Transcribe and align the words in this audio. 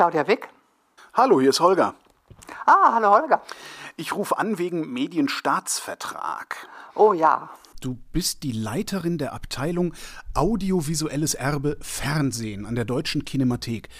Claudia 0.00 0.26
Wick. 0.26 0.48
Hallo, 1.12 1.42
hier 1.42 1.50
ist 1.50 1.60
Holger. 1.60 1.94
Ah, 2.64 2.94
hallo 2.94 3.10
Holger. 3.10 3.42
Ich 3.98 4.14
rufe 4.14 4.38
an 4.38 4.56
wegen 4.56 4.90
Medienstaatsvertrag. 4.94 6.56
Oh 6.94 7.12
ja. 7.12 7.50
Du 7.82 7.98
bist 8.10 8.42
die 8.42 8.52
Leiterin 8.52 9.18
der 9.18 9.34
Abteilung 9.34 9.92
Audiovisuelles 10.32 11.34
Erbe 11.34 11.76
Fernsehen 11.82 12.64
an 12.64 12.76
der 12.76 12.86
Deutschen 12.86 13.26
Kinemathek. 13.26 13.90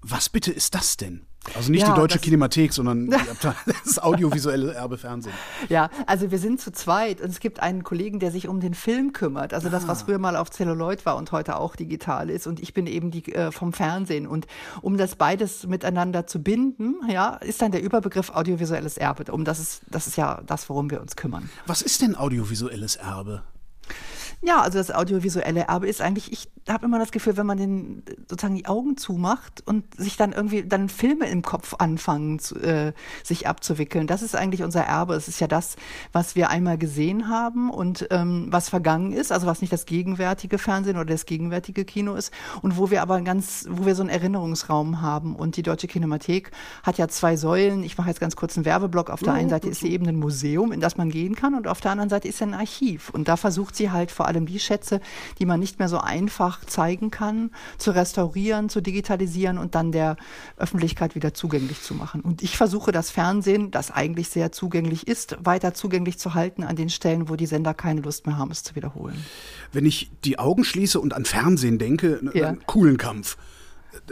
Was 0.00 0.30
bitte 0.30 0.50
ist 0.50 0.74
das 0.74 0.96
denn? 0.96 1.26
Also 1.54 1.70
nicht 1.70 1.82
Ja, 1.82 1.92
die 1.92 2.00
deutsche 2.00 2.18
Kinemathek, 2.18 2.72
sondern 2.72 3.10
das 3.84 3.98
audiovisuelle 3.98 4.72
Erbe 4.72 4.96
Fernsehen. 4.96 5.34
Ja, 5.68 5.90
also 6.06 6.30
wir 6.30 6.38
sind 6.38 6.60
zu 6.60 6.72
zweit 6.72 7.20
und 7.20 7.28
es 7.30 7.40
gibt 7.40 7.60
einen 7.60 7.84
Kollegen, 7.84 8.18
der 8.18 8.30
sich 8.30 8.48
um 8.48 8.60
den 8.60 8.74
Film 8.74 9.12
kümmert. 9.12 9.52
Also 9.52 9.68
das, 9.68 9.86
was 9.86 10.02
früher 10.02 10.18
mal 10.18 10.36
auf 10.36 10.50
Celluloid 10.50 11.04
war 11.04 11.16
und 11.16 11.32
heute 11.32 11.56
auch 11.56 11.76
digital 11.76 12.30
ist. 12.30 12.46
Und 12.46 12.60
ich 12.60 12.72
bin 12.72 12.86
eben 12.86 13.10
die 13.10 13.32
äh, 13.34 13.52
vom 13.52 13.72
Fernsehen. 13.72 14.26
Und 14.26 14.46
um 14.80 14.96
das 14.96 15.16
beides 15.16 15.66
miteinander 15.66 16.26
zu 16.26 16.42
binden, 16.42 16.96
ja, 17.08 17.34
ist 17.36 17.60
dann 17.60 17.72
der 17.72 17.82
Überbegriff 17.82 18.30
audiovisuelles 18.30 18.96
Erbe. 18.96 19.30
Um 19.32 19.44
das 19.44 19.60
ist, 19.60 19.82
das 19.90 20.06
ist 20.06 20.16
ja 20.16 20.42
das, 20.46 20.68
worum 20.68 20.90
wir 20.90 21.00
uns 21.00 21.16
kümmern. 21.16 21.50
Was 21.66 21.82
ist 21.82 22.02
denn 22.02 22.16
audiovisuelles 22.16 22.96
Erbe? 22.96 23.42
Ja, 24.46 24.60
also 24.60 24.76
das 24.76 24.90
audiovisuelle 24.90 25.62
Erbe 25.68 25.88
ist 25.88 26.02
eigentlich, 26.02 26.30
ich 26.30 26.50
habe 26.68 26.84
immer 26.84 26.98
das 26.98 27.12
Gefühl, 27.12 27.38
wenn 27.38 27.46
man 27.46 27.56
den 27.56 28.02
sozusagen 28.28 28.56
die 28.56 28.66
Augen 28.66 28.98
zumacht 28.98 29.62
und 29.66 29.84
sich 29.98 30.18
dann 30.18 30.32
irgendwie 30.32 30.64
dann 30.64 30.90
Filme 30.90 31.28
im 31.28 31.40
Kopf 31.40 31.74
anfangen, 31.78 32.38
zu, 32.38 32.56
äh, 32.56 32.92
sich 33.22 33.46
abzuwickeln. 33.46 34.06
Das 34.06 34.20
ist 34.20 34.36
eigentlich 34.36 34.62
unser 34.62 34.82
Erbe. 34.82 35.14
Es 35.14 35.28
ist 35.28 35.40
ja 35.40 35.46
das, 35.46 35.76
was 36.12 36.36
wir 36.36 36.50
einmal 36.50 36.76
gesehen 36.76 37.30
haben 37.30 37.70
und 37.70 38.06
ähm, 38.10 38.48
was 38.50 38.68
vergangen 38.68 39.12
ist, 39.12 39.32
also 39.32 39.46
was 39.46 39.62
nicht 39.62 39.72
das 39.72 39.86
gegenwärtige 39.86 40.58
Fernsehen 40.58 40.96
oder 40.96 41.06
das 41.06 41.24
gegenwärtige 41.24 41.86
Kino 41.86 42.14
ist 42.14 42.30
und 42.60 42.76
wo 42.76 42.90
wir 42.90 43.00
aber 43.00 43.22
ganz, 43.22 43.66
wo 43.70 43.86
wir 43.86 43.94
so 43.94 44.02
einen 44.02 44.10
Erinnerungsraum 44.10 45.00
haben. 45.00 45.36
Und 45.36 45.56
die 45.56 45.62
Deutsche 45.62 45.86
Kinemathek 45.86 46.50
hat 46.82 46.98
ja 46.98 47.08
zwei 47.08 47.36
Säulen. 47.36 47.82
Ich 47.82 47.96
mache 47.96 48.08
jetzt 48.10 48.20
ganz 48.20 48.36
kurz 48.36 48.58
einen 48.58 48.66
Werbeblock. 48.66 49.08
Auf 49.08 49.20
der 49.20 49.32
einen 49.32 49.48
Seite 49.48 49.70
ist 49.70 49.80
sie 49.80 49.90
eben 49.90 50.06
ein 50.06 50.16
Museum, 50.16 50.70
in 50.70 50.80
das 50.80 50.98
man 50.98 51.08
gehen 51.08 51.34
kann 51.34 51.54
und 51.54 51.66
auf 51.66 51.80
der 51.80 51.92
anderen 51.92 52.10
Seite 52.10 52.28
ist 52.28 52.36
sie 52.36 52.44
ein 52.44 52.52
Archiv. 52.52 53.08
Und 53.08 53.28
da 53.28 53.38
versucht 53.38 53.74
sie 53.74 53.90
halt 53.90 54.10
vor 54.10 54.26
allem 54.26 54.33
die 54.46 54.58
Schätze, 54.60 55.00
die 55.38 55.46
man 55.46 55.60
nicht 55.60 55.78
mehr 55.78 55.88
so 55.88 55.98
einfach 55.98 56.64
zeigen 56.64 57.10
kann, 57.10 57.50
zu 57.78 57.92
restaurieren, 57.92 58.68
zu 58.68 58.80
digitalisieren 58.80 59.58
und 59.58 59.74
dann 59.74 59.92
der 59.92 60.16
Öffentlichkeit 60.56 61.14
wieder 61.14 61.32
zugänglich 61.34 61.80
zu 61.82 61.94
machen. 61.94 62.20
Und 62.20 62.42
ich 62.42 62.56
versuche 62.56 62.92
das 62.92 63.10
Fernsehen, 63.10 63.70
das 63.70 63.90
eigentlich 63.90 64.28
sehr 64.28 64.52
zugänglich 64.52 65.06
ist, 65.06 65.36
weiter 65.40 65.74
zugänglich 65.74 66.18
zu 66.18 66.34
halten 66.34 66.64
an 66.64 66.76
den 66.76 66.90
Stellen, 66.90 67.28
wo 67.28 67.36
die 67.36 67.46
Sender 67.46 67.74
keine 67.74 68.00
Lust 68.00 68.26
mehr 68.26 68.36
haben, 68.36 68.50
es 68.50 68.62
zu 68.62 68.74
wiederholen. 68.74 69.24
Wenn 69.72 69.86
ich 69.86 70.10
die 70.24 70.38
Augen 70.38 70.64
schließe 70.64 70.98
und 71.00 71.14
an 71.14 71.24
Fernsehen 71.24 71.78
denke, 71.78 72.20
Ja. 72.34 72.48
einen 72.48 72.66
coolen 72.66 72.96
Kampf. 72.96 73.36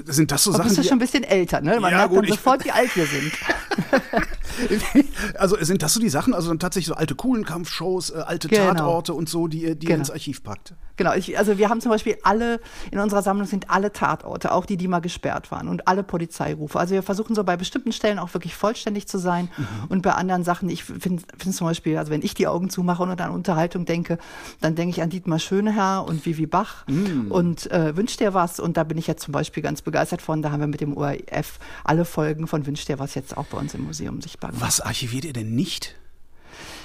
Sind 0.07 0.31
das 0.31 0.45
so 0.45 0.51
Aber 0.51 0.59
Sachen, 0.59 0.69
bist 0.69 0.79
du 0.79 0.83
die- 0.83 0.89
schon 0.89 0.97
ein 0.99 1.01
bisschen 1.01 1.25
älter, 1.25 1.61
ne? 1.61 1.81
Man 1.81 1.91
Ja, 1.91 1.99
merkt 1.99 2.11
gut, 2.15 2.23
dann 2.25 2.29
sofort, 2.37 2.65
wie 2.65 2.71
alt 2.71 2.95
wir 2.95 3.05
sind. 3.07 3.33
also 5.39 5.57
sind 5.61 5.83
das 5.83 5.95
so 5.95 6.01
die 6.01 6.09
Sachen, 6.09 6.35
also 6.35 6.49
dann 6.49 6.59
tatsächlich 6.59 6.89
so 6.89 6.95
alte 6.95 7.15
Kuhlenkampfshows, 7.15 8.11
äh, 8.11 8.19
alte 8.19 8.49
Genau. 8.49 8.73
Tatorte 8.73 9.15
und 9.15 9.29
so, 9.29 9.49
die 9.49 9.63
ihr, 9.63 9.75
die 9.75 9.87
ihr 9.87 9.91
Genau. 9.91 10.01
ins 10.01 10.11
Archiv 10.11 10.43
packt? 10.43 10.75
Genau, 10.97 11.15
ich, 11.15 11.39
also 11.39 11.57
wir 11.59 11.69
haben 11.71 11.81
zum 11.81 11.91
Beispiel 11.91 12.17
alle, 12.23 12.61
in 12.91 12.99
unserer 12.99 13.23
Sammlung 13.23 13.47
sind 13.47 13.71
alle 13.71 13.93
Tatorte, 13.93 14.53
auch 14.53 14.67
die, 14.67 14.77
die 14.77 14.89
mal 14.89 15.01
gesperrt 15.01 15.51
waren 15.51 15.69
und 15.69 15.89
alle 15.89 16.03
Polizeirufe. 16.03 16.79
Also 16.79 16.95
wir 16.95 17.03
versuchen 17.03 17.35
so 17.35 17.45
bei 17.45 17.57
bestimmten 17.57 17.93
Stellen 17.93 18.19
auch 18.19 18.33
wirklich 18.35 18.55
vollständig 18.55 19.09
zu 19.09 19.19
sein 19.19 19.49
und 19.89 20.03
bei 20.03 20.13
anderen 20.13 20.45
Sachen, 20.45 20.69
ich 20.69 20.85
finde 20.85 21.23
find 21.39 21.55
zum 21.55 21.67
Beispiel, 21.67 21.97
also 21.97 22.13
wenn 22.13 22.23
ich 22.23 22.35
die 22.35 22.47
Augen 22.47 22.69
zumache 22.69 23.03
und 23.03 23.21
an 23.21 23.31
Unterhaltung 23.31 23.85
denke, 23.87 24.19
dann 24.61 24.75
denke 24.75 24.91
ich 24.91 25.03
an 25.03 25.09
Dietmar 25.11 25.39
Schöneherr 25.39 26.05
und 26.07 26.25
Vivi 26.27 26.47
Bach 26.47 26.85
und 27.31 27.71
äh, 27.71 27.97
Wünsch 27.97 28.17
dir 28.19 28.35
was 28.35 28.61
und 28.61 28.77
da 28.77 28.85
bin 28.85 28.99
ich 28.99 29.07
jetzt 29.07 29.23
zum 29.23 29.33
Beispiel 29.33 29.63
ganz 29.63 29.81
begeistert 29.83 30.21
von, 30.23 30.43
da 30.43 30.51
haben 30.53 30.61
wir 30.61 30.67
mit 30.67 30.81
dem 30.81 30.97
ORF 30.97 31.59
alle 31.85 32.05
Folgen 32.05 32.47
von 32.47 32.67
Wünsch 32.67 32.85
dir 32.85 32.99
was 32.99 33.15
jetzt 33.15 33.37
auch 33.37 33.47
bei 33.47 33.59
uns 33.59 33.75
im 33.75 33.85
Museum 33.85 34.21
sichtbar 34.21 34.42
gemacht. 34.49 34.65
Was 34.65 34.81
archiviert 34.81 35.25
ihr 35.25 35.33
denn 35.33 35.55
nicht? 35.55 35.95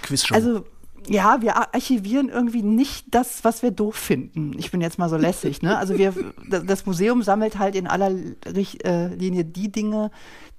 Quizshow. 0.02 0.34
Also 0.36 0.66
ja, 1.09 1.42
wir 1.42 1.56
ar- 1.56 1.74
archivieren 1.74 2.28
irgendwie 2.30 2.64
nicht 2.64 3.06
das, 3.12 3.44
was 3.46 3.62
wir 3.64 3.72
doof 3.72 3.96
finden. 3.96 4.54
Ich 4.58 4.72
bin 4.72 4.81
jetzt 4.81 5.00
mal 5.00 5.08
so 5.09 5.16
lässig. 5.16 5.62
Ne? 5.62 5.78
Also 5.78 5.98
wir, 5.98 6.14
das- 6.66 6.86
Museum 6.86 7.24
sammelt 7.24 7.58
halt 7.59 7.76
in 7.76 7.88
aller 7.88 8.12
äh, 8.12 9.08
Linie 9.16 9.46
die 9.46 9.72
Dinge, 9.72 10.12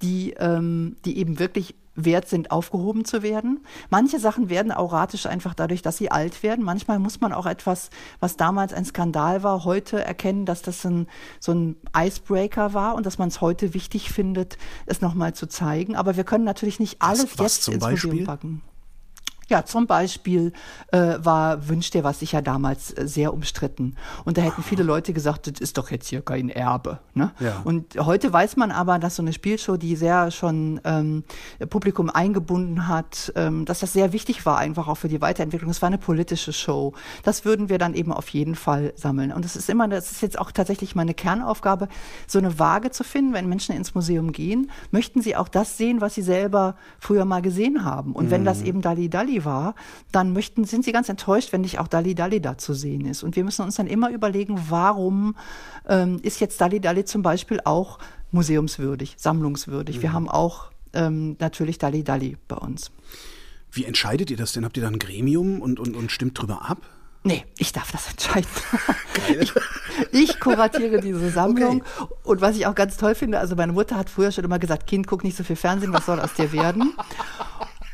die, 0.02 0.34
ähm, 0.38 0.96
die 1.04 1.18
eben 1.18 1.38
wirklich 1.38 1.74
wert 2.04 2.28
sind, 2.28 2.50
aufgehoben 2.50 3.04
zu 3.04 3.22
werden. 3.22 3.60
Manche 3.90 4.20
Sachen 4.20 4.48
werden 4.48 4.72
auratisch 4.72 5.26
einfach 5.26 5.54
dadurch, 5.54 5.82
dass 5.82 5.96
sie 5.96 6.10
alt 6.10 6.42
werden. 6.42 6.64
Manchmal 6.64 6.98
muss 6.98 7.20
man 7.20 7.32
auch 7.32 7.46
etwas, 7.46 7.90
was 8.20 8.36
damals 8.36 8.72
ein 8.72 8.84
Skandal 8.84 9.42
war, 9.42 9.64
heute 9.64 10.02
erkennen, 10.02 10.46
dass 10.46 10.62
das 10.62 10.84
ein, 10.86 11.08
so 11.40 11.52
ein 11.52 11.76
Icebreaker 11.96 12.72
war 12.72 12.94
und 12.94 13.04
dass 13.04 13.18
man 13.18 13.28
es 13.28 13.40
heute 13.40 13.74
wichtig 13.74 14.12
findet, 14.12 14.58
es 14.86 15.00
nochmal 15.00 15.34
zu 15.34 15.48
zeigen. 15.48 15.96
Aber 15.96 16.16
wir 16.16 16.24
können 16.24 16.44
natürlich 16.44 16.78
nicht 16.78 17.02
alles 17.02 17.38
was 17.38 17.66
jetzt 17.66 17.68
ins 17.68 17.84
Beispiel? 17.84 18.10
Museum 18.10 18.26
packen. 18.26 18.62
Ja, 19.48 19.64
zum 19.64 19.86
Beispiel 19.86 20.52
äh, 20.92 21.14
war 21.18 21.68
Wünsch 21.68 21.90
dir 21.90 22.04
was 22.04 22.20
sicher 22.20 22.42
damals 22.42 22.96
äh, 22.96 23.08
sehr 23.08 23.32
umstritten. 23.32 23.96
Und 24.24 24.36
da 24.36 24.42
hätten 24.42 24.62
viele 24.62 24.82
Leute 24.82 25.14
gesagt, 25.14 25.46
das 25.46 25.58
ist 25.60 25.78
doch 25.78 25.90
jetzt 25.90 26.08
hier 26.08 26.20
kein 26.20 26.50
Erbe. 26.50 26.98
Ne? 27.14 27.32
Ja. 27.40 27.62
Und 27.64 27.98
heute 27.98 28.30
weiß 28.30 28.56
man 28.56 28.70
aber, 28.70 28.98
dass 28.98 29.16
so 29.16 29.22
eine 29.22 29.32
Spielshow, 29.32 29.78
die 29.78 29.96
sehr 29.96 30.30
schon 30.30 30.80
ähm, 30.84 31.24
Publikum 31.70 32.10
eingebunden 32.10 32.88
hat, 32.88 33.32
ähm, 33.36 33.64
dass 33.64 33.80
das 33.80 33.94
sehr 33.94 34.12
wichtig 34.12 34.44
war, 34.44 34.58
einfach 34.58 34.86
auch 34.86 34.96
für 34.96 35.08
die 35.08 35.22
Weiterentwicklung. 35.22 35.70
Es 35.70 35.80
war 35.80 35.86
eine 35.86 35.98
politische 35.98 36.52
Show. 36.52 36.92
Das 37.22 37.46
würden 37.46 37.70
wir 37.70 37.78
dann 37.78 37.94
eben 37.94 38.12
auf 38.12 38.28
jeden 38.28 38.54
Fall 38.54 38.92
sammeln. 38.96 39.32
Und 39.32 39.46
es 39.46 39.56
ist 39.56 39.70
immer, 39.70 39.88
das 39.88 40.12
ist 40.12 40.20
jetzt 40.20 40.38
auch 40.38 40.52
tatsächlich 40.52 40.94
meine 40.94 41.14
Kernaufgabe, 41.14 41.88
so 42.26 42.38
eine 42.38 42.58
Waage 42.58 42.90
zu 42.90 43.02
finden, 43.02 43.32
wenn 43.32 43.48
Menschen 43.48 43.74
ins 43.74 43.94
Museum 43.94 44.32
gehen, 44.32 44.70
möchten 44.90 45.22
sie 45.22 45.36
auch 45.36 45.48
das 45.48 45.78
sehen, 45.78 46.02
was 46.02 46.14
sie 46.14 46.22
selber 46.22 46.76
früher 46.98 47.24
mal 47.24 47.40
gesehen 47.40 47.84
haben. 47.84 48.12
Und 48.12 48.30
wenn 48.30 48.44
das 48.44 48.60
eben 48.60 48.82
Dali 48.82 49.08
Dali 49.08 49.37
war, 49.44 49.74
dann 50.12 50.32
möchten, 50.32 50.64
sind 50.64 50.84
sie 50.84 50.92
ganz 50.92 51.08
enttäuscht, 51.08 51.52
wenn 51.52 51.62
nicht 51.62 51.78
auch 51.78 51.88
Dali 51.88 52.14
Dali 52.14 52.40
da 52.40 52.58
zu 52.58 52.74
sehen 52.74 53.04
ist. 53.06 53.22
Und 53.22 53.36
wir 53.36 53.44
müssen 53.44 53.62
uns 53.62 53.76
dann 53.76 53.86
immer 53.86 54.10
überlegen, 54.10 54.58
warum 54.68 55.36
ähm, 55.88 56.18
ist 56.22 56.40
jetzt 56.40 56.60
Dali 56.60 56.80
Dali 56.80 57.04
zum 57.04 57.22
Beispiel 57.22 57.60
auch 57.64 57.98
museumswürdig, 58.30 59.14
sammlungswürdig. 59.18 60.02
Wir 60.02 60.12
haben 60.12 60.28
auch 60.28 60.70
ähm, 60.92 61.36
natürlich 61.38 61.78
Dali 61.78 62.04
Dali 62.04 62.36
bei 62.46 62.56
uns. 62.56 62.90
Wie 63.70 63.84
entscheidet 63.84 64.30
ihr 64.30 64.36
das 64.36 64.52
denn? 64.52 64.64
Habt 64.64 64.76
ihr 64.76 64.82
da 64.82 64.88
ein 64.88 64.98
Gremium 64.98 65.60
und, 65.60 65.78
und, 65.78 65.94
und 65.94 66.10
stimmt 66.10 66.40
drüber 66.40 66.68
ab? 66.68 66.78
Nee, 67.24 67.44
ich 67.58 67.72
darf 67.72 67.92
das 67.92 68.08
entscheiden. 68.08 68.48
Ich, 69.40 69.52
ich 70.12 70.40
kuratiere 70.40 71.00
diese 71.00 71.30
Sammlung. 71.30 71.82
Und 72.22 72.40
was 72.40 72.56
ich 72.56 72.66
auch 72.66 72.74
ganz 72.74 72.96
toll 72.96 73.14
finde, 73.14 73.38
also 73.38 73.56
meine 73.56 73.72
Mutter 73.72 73.96
hat 73.96 74.08
früher 74.08 74.32
schon 74.32 74.44
immer 74.44 74.58
gesagt, 74.58 74.86
Kind, 74.86 75.06
guck 75.06 75.24
nicht 75.24 75.36
so 75.36 75.44
viel 75.44 75.56
Fernsehen, 75.56 75.92
was 75.92 76.06
soll 76.06 76.20
aus 76.20 76.32
dir 76.34 76.52
werden? 76.52 76.94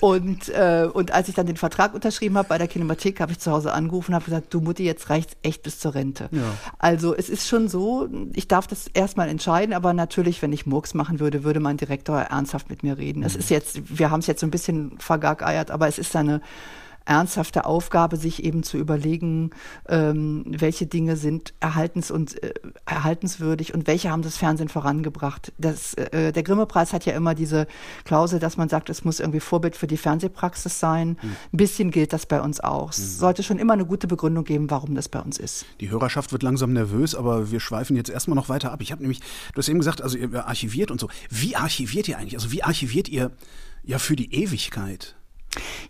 Und, 0.05 0.51
äh, 0.51 0.87
und 0.93 1.13
als 1.13 1.31
ich 1.31 1.35
dann 1.35 1.47
den 1.47 1.57
Vertrag 1.57 1.95
unterschrieben 1.95 2.37
habe 2.37 2.47
bei 2.47 2.59
der 2.59 2.69
Kinemathek, 2.69 3.21
habe 3.21 3.33
ich 3.33 3.39
zu 3.39 3.51
Hause 3.51 3.73
angerufen 3.73 4.11
und 4.11 4.17
habe 4.17 4.27
gesagt, 4.27 4.53
du 4.53 4.61
Mutti, 4.61 4.85
jetzt 4.85 5.09
reicht's 5.09 5.35
echt 5.41 5.63
bis 5.63 5.79
zur 5.79 5.95
Rente. 5.95 6.29
Ja. 6.31 6.43
Also 6.79 7.15
es 7.15 7.31
ist 7.31 7.49
schon 7.49 7.69
so, 7.69 8.11
ich 8.35 8.47
darf 8.47 8.67
das 8.67 8.87
erstmal 8.93 9.31
entscheiden, 9.31 9.75
aber 9.75 9.95
natürlich, 9.95 10.43
wenn 10.43 10.53
ich 10.53 10.67
Murks 10.67 10.93
machen 10.93 11.21
würde, 11.21 11.43
würde 11.43 11.59
mein 11.59 11.79
Direktor 11.79 12.19
ernsthaft 12.19 12.69
mit 12.69 12.83
mir 12.83 12.99
reden. 12.99 13.23
Es 13.23 13.35
ist 13.35 13.49
jetzt, 13.49 13.99
wir 13.99 14.11
haben 14.11 14.21
es 14.21 14.27
jetzt 14.27 14.41
so 14.41 14.47
ein 14.47 14.51
bisschen 14.51 14.99
vergackeiert, 14.99 15.71
aber 15.71 15.89
es 15.89 15.99
ist 15.99 16.15
eine 16.15 16.43
ernsthafte 17.05 17.67
Aufgabe, 17.67 18.17
sich 18.17 18.45
eben 18.45 18.63
zu 18.63 18.79
überlegen, 18.79 19.51
ähm, 19.89 20.45
welche 20.47 20.87
Dinge 20.87 21.17
sind 21.17 21.55
erhaltens 21.61 22.11
und 22.11 22.43
äh, 22.43 22.55
erhaltenswürdig 22.87 23.75
und 23.75 23.87
welche 23.87 24.11
haben 24.11 24.23
das 24.23 24.37
Fernsehen 24.37 24.69
vorangebracht. 24.69 25.53
Das, 25.59 25.95
äh, 25.95 26.33
der 26.33 26.43
Grimme-Preis 26.43 26.93
hat 26.93 27.05
ja 27.05 27.15
immer 27.15 27.35
diese 27.35 27.67
Klausel, 28.05 28.39
dass 28.39 28.57
man 28.57 28.69
sagt, 28.69 28.89
es 28.91 29.05
muss 29.05 29.21
irgendwie 29.21 29.41
Vorbild 29.41 29.77
für 29.77 29.87
die 29.87 29.97
Fernsehpraxis 29.97 30.81
sein. 30.81 31.19
Ein 31.23 31.57
bisschen 31.57 31.91
gilt 31.91 32.13
das 32.13 32.27
bei 32.27 32.41
uns 32.41 32.61
auch. 32.61 32.91
Es 32.91 33.19
sollte 33.19 33.43
schon 33.43 33.59
immer 33.59 33.75
eine 33.75 33.85
gute 33.85 34.07
Begründung 34.07 34.45
geben, 34.45 34.71
warum 34.71 34.95
das 34.95 35.09
bei 35.09 35.21
uns 35.21 35.39
ist. 35.39 35.67
Die 35.81 35.91
Hörerschaft 35.91 36.33
wird 36.33 36.43
langsam 36.43 36.73
nervös, 36.73 37.15
aber 37.15 37.51
wir 37.51 37.61
schweifen 37.61 37.97
jetzt 37.97 38.11
erstmal 38.11 38.37
noch 38.37 38.49
weiter 38.49 38.73
ab. 38.73 38.81
Ich 38.81 38.93
habe 38.93 39.03
nämlich, 39.03 39.21
du 39.21 39.59
hast 39.59 39.69
eben 39.69 39.79
gesagt, 39.79 40.03
also 40.03 40.17
ihr 40.17 40.47
archiviert 40.47 40.91
und 40.91 41.01
so. 41.01 41.09
Wie 41.31 41.57
archiviert 41.57 42.09
ihr 42.09 42.19
eigentlich? 42.19 42.37
Also 42.37 42.53
wie 42.53 42.63
archiviert 42.63 43.09
ihr 43.09 43.31
ja 43.83 43.99
für 43.99 44.17
die 44.17 44.35
Ewigkeit? 44.35 45.17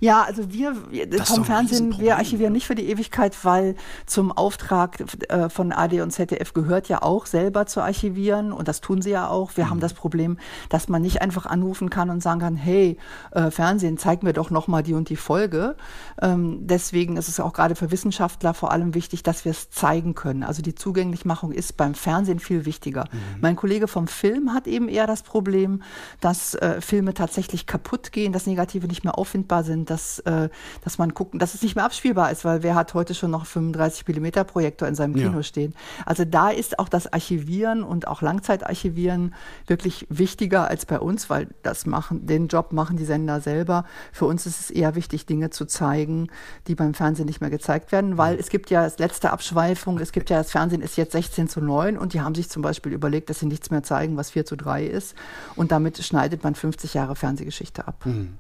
Ja, 0.00 0.22
also 0.22 0.52
wir, 0.52 0.75
wir 0.90 1.25
vom 1.25 1.44
Fernsehen, 1.44 1.99
wir 1.99 2.16
archivieren 2.16 2.52
nicht 2.52 2.66
für 2.66 2.75
die 2.75 2.88
Ewigkeit, 2.88 3.37
weil 3.44 3.76
zum 4.06 4.32
Auftrag 4.32 4.99
äh, 5.28 5.49
von 5.49 5.72
AD 5.72 6.00
und 6.02 6.11
ZDF 6.11 6.52
gehört 6.52 6.88
ja 6.88 7.02
auch 7.02 7.26
selber 7.26 7.66
zu 7.66 7.81
archivieren 7.81 8.52
und 8.52 8.69
das 8.69 8.81
tun 8.81 9.02
sie 9.02 9.11
ja 9.11 9.28
auch. 9.28 9.56
Wir 9.56 9.64
Mhm. 9.64 9.70
haben 9.70 9.81
das 9.81 9.94
Problem, 9.94 10.38
dass 10.69 10.88
man 10.88 11.02
nicht 11.02 11.22
einfach 11.22 11.46
anrufen 11.46 11.90
kann 11.90 12.11
und 12.11 12.22
sagen 12.22 12.40
kann, 12.40 12.56
hey, 12.56 12.99
äh, 13.31 13.50
Fernsehen, 13.50 13.96
zeig 13.99 14.22
mir 14.22 14.32
doch 14.32 14.50
noch 14.50 14.66
mal 14.69 14.82
die 14.82 14.94
und 14.94 15.08
die 15.08 15.16
Folge. 15.16 15.76
Ähm, 16.20 16.67
deswegen 16.67 17.17
ist 17.17 17.28
es 17.28 17.40
auch 17.40 17.52
gerade 17.52 17.75
für 17.75 17.90
Wissenschaftler 17.90 18.55
vor 18.55 18.72
allem 18.72 18.94
wichtig, 18.94 19.22
dass 19.22 19.44
wir 19.44 19.52
es 19.52 19.70
zeigen 19.70 20.14
können. 20.14 20.43
Also 20.43 20.62
die 20.62 20.75
Zugänglichmachung 20.75 21.52
ist 21.52 21.76
beim 21.76 21.94
Fernsehen 21.94 22.38
viel 22.38 22.64
wichtiger. 22.67 23.05
Mhm. 23.12 23.19
Mein 23.40 23.56
Kollege 23.56 23.88
vom 23.88 24.06
Film 24.08 24.52
hat 24.52 24.67
eben 24.67 24.88
eher 24.88 25.06
das 25.06 25.22
Problem, 25.22 25.82
dass 26.20 26.55
äh, 26.55 26.81
Filme 26.81 27.14
tatsächlich 27.14 27.67
kaputt 27.67 28.12
gehen, 28.12 28.32
das 28.32 28.46
Negative 28.46 28.87
nicht 28.87 29.05
mehr 29.05 29.17
auffindbar 29.19 29.54
abspielbar 29.55 29.65
sind, 29.65 29.91
dass, 29.91 30.19
äh, 30.21 30.49
dass 30.83 30.99
man 30.99 31.15
gucken, 31.15 31.39
dass 31.39 31.55
es 31.55 31.62
nicht 31.62 31.77
mehr 31.77 31.85
abspielbar 31.85 32.31
ist, 32.31 32.45
weil 32.45 32.62
wer 32.62 32.75
hat 32.75 32.95
heute 32.95 33.15
schon 33.15 33.31
noch 33.31 33.47
35 33.47 34.06
Millimeter 34.06 34.45
Projektor 34.45 34.89
in 34.89 34.95
seinem 34.95 35.15
Kino 35.15 35.37
ja. 35.37 35.43
stehen? 35.43 35.75
Also 36.06 36.25
da 36.25 36.51
ist 36.51 36.79
auch 36.79 36.89
das 36.89 37.12
Archivieren 37.12 37.83
und 37.83 38.09
auch 38.09 38.23
Langzeitarchivieren 38.23 39.35
wirklich 39.67 40.06
wichtiger 40.09 40.69
als 40.69 40.87
bei 40.87 40.99
uns, 40.99 41.31
weil 41.31 41.49
das 41.62 41.87
machen, 41.87 42.27
den 42.27 42.49
Job 42.49 42.73
machen 42.73 42.97
die 42.97 43.05
Sender 43.05 43.41
selber. 43.41 43.85
Für 44.12 44.27
uns 44.27 44.47
ist 44.47 44.61
es 44.61 44.71
eher 44.71 44.95
wichtig, 44.95 45.27
Dinge 45.27 45.51
zu 45.51 45.67
zeigen, 45.67 46.29
die 46.67 46.75
beim 46.75 46.95
Fernsehen 46.95 47.27
nicht 47.27 47.41
mehr 47.41 47.51
gezeigt 47.51 47.93
werden, 47.93 48.19
weil 48.19 48.39
es 48.39 48.49
gibt 48.49 48.71
ja 48.71 48.83
das 48.83 48.99
letzte 48.99 49.31
Abschweifung, 49.31 49.99
es 49.99 50.12
gibt 50.12 50.31
ja, 50.31 50.39
das 50.39 50.51
Fernsehen 50.51 50.83
ist 50.83 50.97
jetzt 50.97 51.12
16 51.12 51.49
zu 51.49 51.61
9 51.61 51.99
und 51.99 52.15
die 52.15 52.21
haben 52.21 52.35
sich 52.35 52.49
zum 52.49 52.62
Beispiel 52.62 52.93
überlegt, 52.93 53.31
dass 53.31 53.41
sie 53.41 53.47
nichts 53.47 53.71
mehr 53.71 53.83
zeigen, 53.83 54.17
was 54.17 54.31
4 54.31 54.45
zu 54.45 54.56
3 54.56 54.87
ist. 54.87 55.15
Und 55.56 55.73
damit 55.73 55.99
schneidet 55.99 56.43
man 56.43 56.55
50 56.55 56.95
Jahre 56.95 57.17
Fernsehgeschichte 57.17 57.87
ab. 57.87 58.05
Mhm. 58.06 58.39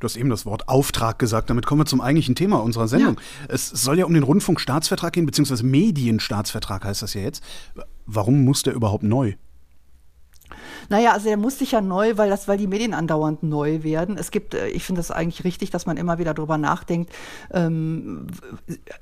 Du 0.00 0.04
hast 0.04 0.16
eben 0.16 0.30
das 0.30 0.46
Wort 0.46 0.68
Auftrag 0.68 1.18
gesagt. 1.18 1.50
Damit 1.50 1.66
kommen 1.66 1.80
wir 1.80 1.86
zum 1.86 2.00
eigentlichen 2.00 2.34
Thema 2.34 2.62
unserer 2.62 2.88
Sendung. 2.88 3.16
Ja. 3.16 3.54
Es 3.54 3.68
soll 3.68 3.98
ja 3.98 4.04
um 4.04 4.14
den 4.14 4.22
Rundfunkstaatsvertrag 4.22 5.12
gehen, 5.12 5.26
beziehungsweise 5.26 5.64
Medienstaatsvertrag 5.64 6.84
heißt 6.84 7.02
das 7.02 7.14
ja 7.14 7.22
jetzt. 7.22 7.42
Warum 8.06 8.44
muss 8.44 8.62
der 8.62 8.74
überhaupt 8.74 9.02
neu? 9.02 9.34
Naja, 10.88 11.12
also 11.12 11.28
er 11.28 11.36
muss 11.36 11.58
sich 11.58 11.72
ja 11.72 11.80
neu, 11.80 12.16
weil 12.16 12.30
das, 12.30 12.48
weil 12.48 12.58
die 12.58 12.66
Medien 12.66 12.94
andauernd 12.94 13.42
neu 13.42 13.82
werden. 13.82 14.16
Es 14.18 14.30
gibt, 14.30 14.54
äh, 14.54 14.68
ich 14.68 14.84
finde 14.84 15.00
das 15.00 15.10
eigentlich 15.10 15.44
richtig, 15.44 15.70
dass 15.70 15.86
man 15.86 15.96
immer 15.96 16.18
wieder 16.18 16.34
darüber 16.34 16.58
nachdenkt, 16.58 17.12
ähm, 17.52 18.26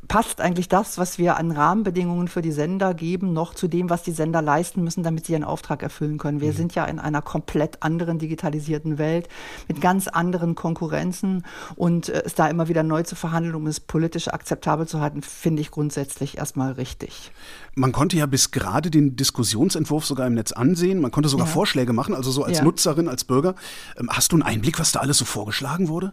passt 0.09 0.41
eigentlich 0.41 0.69
das, 0.69 0.99
was 0.99 1.19
wir 1.19 1.37
an 1.37 1.51
Rahmenbedingungen 1.51 2.29
für 2.29 2.43
die 2.43 2.53
Sender 2.53 2.95
geben, 2.95 3.33
noch 3.33 3.55
zu 3.55 3.69
dem, 3.69 3.91
was 3.91 4.03
die 4.03 4.13
Sender 4.13 4.43
leisten 4.43 4.83
müssen, 4.83 5.03
damit 5.03 5.27
sie 5.27 5.33
ihren 5.33 5.45
Auftrag 5.45 5.83
erfüllen 5.83 6.19
können. 6.19 6.41
Wir 6.41 6.53
mhm. 6.53 6.57
sind 6.57 6.75
ja 6.75 6.85
in 6.85 6.99
einer 6.99 7.23
komplett 7.23 7.83
anderen 7.83 8.19
digitalisierten 8.19 8.99
Welt 8.99 9.29
mit 9.69 9.81
ganz 9.81 10.09
anderen 10.09 10.55
Konkurrenzen 10.55 11.45
und 11.77 12.09
äh, 12.09 12.23
es 12.25 12.35
da 12.35 12.49
immer 12.49 12.69
wieder 12.69 12.83
neu 12.83 13.03
zu 13.03 13.17
verhandeln, 13.17 13.55
um 13.55 13.67
es 13.67 13.81
politisch 13.81 14.29
akzeptabel 14.29 14.87
zu 14.87 15.01
halten, 15.01 15.23
finde 15.23 15.63
ich 15.63 15.71
grundsätzlich 15.71 16.39
erstmal 16.39 16.73
richtig. 16.73 17.31
Man 17.77 17.93
konnte 17.93 18.17
ja 18.17 18.27
bis 18.27 18.51
gerade 18.51 18.91
den 18.91 19.17
Diskussionsentwurf 19.17 20.07
sogar 20.07 20.27
im 20.27 20.35
Netz 20.35 20.53
ansehen. 20.53 21.01
Man 21.01 21.11
konnte 21.11 21.29
sogar 21.35 21.47
ja. 21.47 21.53
Vorschläge 21.53 21.93
machen, 21.93 22.15
also 22.15 22.31
so 22.31 22.45
als 22.45 22.59
ja. 22.59 22.65
Nutzerin, 22.65 23.09
als 23.09 23.25
Bürger. 23.25 23.55
Ähm, 23.99 24.09
hast 24.11 24.33
du 24.33 24.37
einen 24.37 24.43
Einblick, 24.43 24.79
was 24.79 24.93
da 24.93 25.01
alles 25.01 25.19
so 25.19 25.25
vorgeschlagen 25.25 25.89
wurde? 25.89 26.13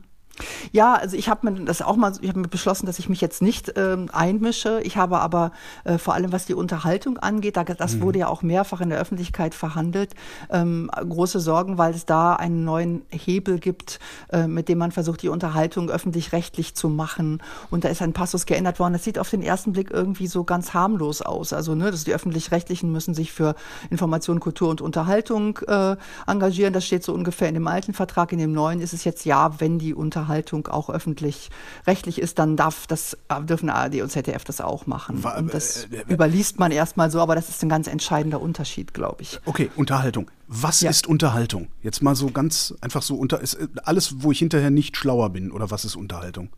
Ja, 0.71 0.93
also 0.93 1.17
ich 1.17 1.29
habe 1.29 1.49
mir 1.49 1.65
das 1.65 1.81
auch 1.81 1.95
mal, 1.95 2.13
ich 2.21 2.29
habe 2.29 2.39
mir 2.39 2.47
beschlossen, 2.47 2.85
dass 2.85 2.99
ich 2.99 3.09
mich 3.09 3.21
jetzt 3.21 3.41
nicht 3.41 3.73
ähm, 3.75 4.09
einmische. 4.11 4.79
Ich 4.83 4.97
habe 4.97 5.19
aber 5.19 5.51
äh, 5.83 5.97
vor 5.97 6.13
allem, 6.13 6.31
was 6.31 6.45
die 6.45 6.53
Unterhaltung 6.53 7.17
angeht, 7.17 7.57
da, 7.57 7.63
das 7.63 7.95
mhm. 7.95 8.01
wurde 8.01 8.19
ja 8.19 8.27
auch 8.27 8.41
mehrfach 8.41 8.81
in 8.81 8.89
der 8.89 8.99
Öffentlichkeit 8.99 9.53
verhandelt, 9.53 10.13
ähm, 10.49 10.89
große 10.93 11.39
Sorgen, 11.39 11.77
weil 11.77 11.93
es 11.93 12.05
da 12.05 12.33
einen 12.33 12.63
neuen 12.63 13.03
Hebel 13.09 13.59
gibt, 13.59 13.99
äh, 14.31 14.47
mit 14.47 14.69
dem 14.69 14.77
man 14.77 14.91
versucht, 14.91 15.21
die 15.21 15.29
Unterhaltung 15.29 15.89
öffentlich-rechtlich 15.89 16.75
zu 16.75 16.89
machen. 16.89 17.41
Und 17.69 17.83
da 17.83 17.89
ist 17.89 18.01
ein 18.01 18.13
Passus 18.13 18.45
geändert 18.45 18.79
worden. 18.79 18.93
Das 18.93 19.03
sieht 19.03 19.19
auf 19.19 19.29
den 19.29 19.41
ersten 19.41 19.73
Blick 19.73 19.91
irgendwie 19.91 20.27
so 20.27 20.43
ganz 20.43 20.73
harmlos 20.73 21.21
aus. 21.21 21.53
Also, 21.53 21.75
ne, 21.75 21.91
dass 21.91 22.03
die 22.03 22.13
öffentlich-rechtlichen 22.13 22.91
müssen 22.91 23.13
sich 23.13 23.31
für 23.31 23.55
Information, 23.89 24.39
Kultur 24.39 24.69
und 24.69 24.81
Unterhaltung 24.81 25.59
äh, 25.67 25.95
engagieren. 26.25 26.73
Das 26.73 26.85
steht 26.85 27.03
so 27.03 27.13
ungefähr 27.13 27.49
in 27.49 27.53
dem 27.53 27.67
alten 27.67 27.93
Vertrag. 27.93 28.31
In 28.31 28.39
dem 28.39 28.53
neuen 28.53 28.79
ist 28.79 28.93
es 28.93 29.03
jetzt 29.03 29.25
ja, 29.25 29.59
wenn 29.59 29.77
die 29.77 29.93
Unterhaltung 29.93 30.20
Unterhaltung 30.21 30.67
auch 30.67 30.89
öffentlich-rechtlich 30.91 32.21
ist, 32.21 32.37
dann 32.37 32.55
darf 32.55 32.85
das, 32.85 33.17
dürfen 33.49 33.69
ARD 33.69 34.01
und 34.01 34.11
ZDF 34.11 34.43
das 34.43 34.61
auch 34.61 34.85
machen. 34.85 35.23
War, 35.23 35.37
und 35.37 35.51
das 35.51 35.85
äh, 35.85 35.97
äh, 35.97 36.13
überliest 36.13 36.59
man 36.59 36.71
erstmal 36.71 37.09
so, 37.09 37.19
aber 37.19 37.33
das 37.33 37.49
ist 37.49 37.63
ein 37.63 37.69
ganz 37.69 37.87
entscheidender 37.87 38.39
Unterschied, 38.39 38.93
glaube 38.93 39.23
ich. 39.23 39.39
Okay, 39.45 39.71
Unterhaltung. 39.75 40.29
Was 40.47 40.81
ja. 40.81 40.91
ist 40.91 41.07
Unterhaltung? 41.07 41.69
Jetzt 41.81 42.03
mal 42.03 42.15
so 42.15 42.27
ganz 42.27 42.75
einfach 42.81 43.01
so 43.01 43.15
unter 43.15 43.41
ist 43.41 43.57
alles, 43.83 44.21
wo 44.21 44.31
ich 44.31 44.39
hinterher 44.39 44.69
nicht 44.69 44.95
schlauer 44.95 45.31
bin, 45.31 45.51
oder 45.51 45.71
was 45.71 45.85
ist 45.85 45.95
Unterhaltung? 45.95 46.49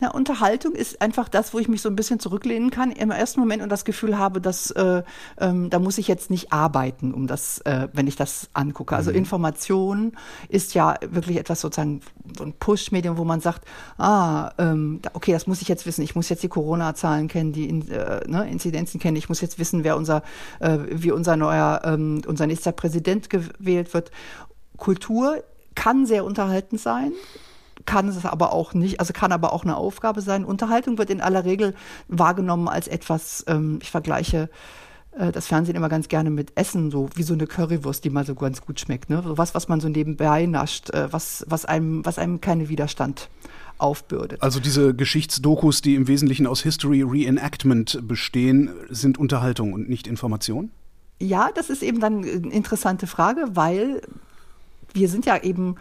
Na, 0.00 0.10
Unterhaltung 0.10 0.74
ist 0.74 1.00
einfach 1.02 1.28
das, 1.28 1.54
wo 1.54 1.58
ich 1.58 1.68
mich 1.68 1.82
so 1.82 1.88
ein 1.88 1.96
bisschen 1.96 2.20
zurücklehnen 2.20 2.70
kann 2.70 2.92
im 2.92 3.10
ersten 3.10 3.40
Moment 3.40 3.62
und 3.62 3.68
das 3.68 3.84
Gefühl 3.84 4.18
habe, 4.18 4.40
dass 4.40 4.70
äh, 4.72 5.02
ähm, 5.38 5.70
da 5.70 5.78
muss 5.78 5.98
ich 5.98 6.08
jetzt 6.08 6.30
nicht 6.30 6.52
arbeiten, 6.52 7.12
um 7.14 7.26
das, 7.26 7.58
äh, 7.60 7.88
wenn 7.92 8.06
ich 8.06 8.16
das 8.16 8.48
angucke. 8.52 8.96
Also 8.96 9.10
mhm. 9.10 9.16
Information 9.16 10.12
ist 10.48 10.74
ja 10.74 10.96
wirklich 11.00 11.38
etwas 11.38 11.60
sozusagen 11.60 12.00
so 12.36 12.44
ein 12.44 12.52
Push-Medium, 12.52 13.18
wo 13.18 13.24
man 13.24 13.40
sagt, 13.40 13.64
ah, 13.98 14.52
ähm, 14.58 15.00
okay, 15.12 15.32
das 15.32 15.46
muss 15.46 15.62
ich 15.62 15.68
jetzt 15.68 15.86
wissen. 15.86 16.02
Ich 16.02 16.14
muss 16.14 16.28
jetzt 16.28 16.42
die 16.42 16.48
Corona-Zahlen 16.48 17.28
kennen, 17.28 17.52
die 17.52 17.68
in, 17.68 17.88
äh, 17.90 18.26
ne, 18.26 18.48
Inzidenzen 18.50 19.00
kennen. 19.00 19.16
Ich 19.16 19.28
muss 19.28 19.40
jetzt 19.40 19.58
wissen, 19.58 19.84
wer 19.84 19.96
unser, 19.96 20.22
äh, 20.60 20.78
wie 20.90 21.12
unser 21.12 21.36
neuer, 21.36 21.82
ähm, 21.84 22.22
unser 22.26 22.46
nächster 22.46 22.72
Präsident 22.72 23.30
gewählt 23.30 23.94
wird. 23.94 24.10
Kultur 24.76 25.42
kann 25.74 26.06
sehr 26.06 26.24
unterhaltend 26.24 26.80
sein 26.80 27.12
kann 27.86 28.08
es 28.08 28.24
aber 28.24 28.52
auch 28.52 28.74
nicht, 28.74 29.00
also 29.00 29.12
kann 29.12 29.32
aber 29.32 29.52
auch 29.52 29.64
eine 29.64 29.76
Aufgabe 29.76 30.20
sein. 30.20 30.44
Unterhaltung 30.44 30.98
wird 30.98 31.10
in 31.10 31.20
aller 31.20 31.44
Regel 31.44 31.74
wahrgenommen 32.08 32.68
als 32.68 32.88
etwas, 32.88 33.44
ähm, 33.48 33.78
ich 33.82 33.90
vergleiche 33.90 34.48
äh, 35.12 35.32
das 35.32 35.46
Fernsehen 35.46 35.76
immer 35.76 35.88
ganz 35.88 36.08
gerne 36.08 36.30
mit 36.30 36.52
Essen, 36.56 36.90
so 36.90 37.08
wie 37.14 37.22
so 37.22 37.34
eine 37.34 37.46
Currywurst, 37.46 38.04
die 38.04 38.10
mal 38.10 38.24
so 38.24 38.34
ganz 38.34 38.60
gut 38.60 38.80
schmeckt. 38.80 39.10
Ne? 39.10 39.22
So 39.24 39.38
was, 39.38 39.54
was 39.54 39.68
man 39.68 39.80
so 39.80 39.88
nebenbei 39.88 40.46
nascht, 40.46 40.90
äh, 40.90 41.12
was, 41.12 41.44
was, 41.48 41.64
einem, 41.64 42.04
was 42.04 42.18
einem 42.18 42.40
keinen 42.40 42.68
Widerstand 42.68 43.28
aufbürdet. 43.78 44.42
Also 44.42 44.60
diese 44.60 44.94
Geschichtsdokus, 44.94 45.80
die 45.82 45.94
im 45.94 46.06
Wesentlichen 46.06 46.46
aus 46.46 46.62
History 46.62 47.02
Reenactment 47.02 48.06
bestehen, 48.06 48.70
sind 48.90 49.18
Unterhaltung 49.18 49.72
und 49.72 49.88
nicht 49.88 50.06
Information? 50.06 50.70
Ja, 51.18 51.50
das 51.54 51.70
ist 51.70 51.82
eben 51.82 52.00
dann 52.00 52.18
eine 52.18 52.28
interessante 52.28 53.06
Frage, 53.06 53.44
weil 53.52 54.02
wir 54.92 55.08
sind 55.08 55.26
ja 55.26 55.42
eben 55.42 55.76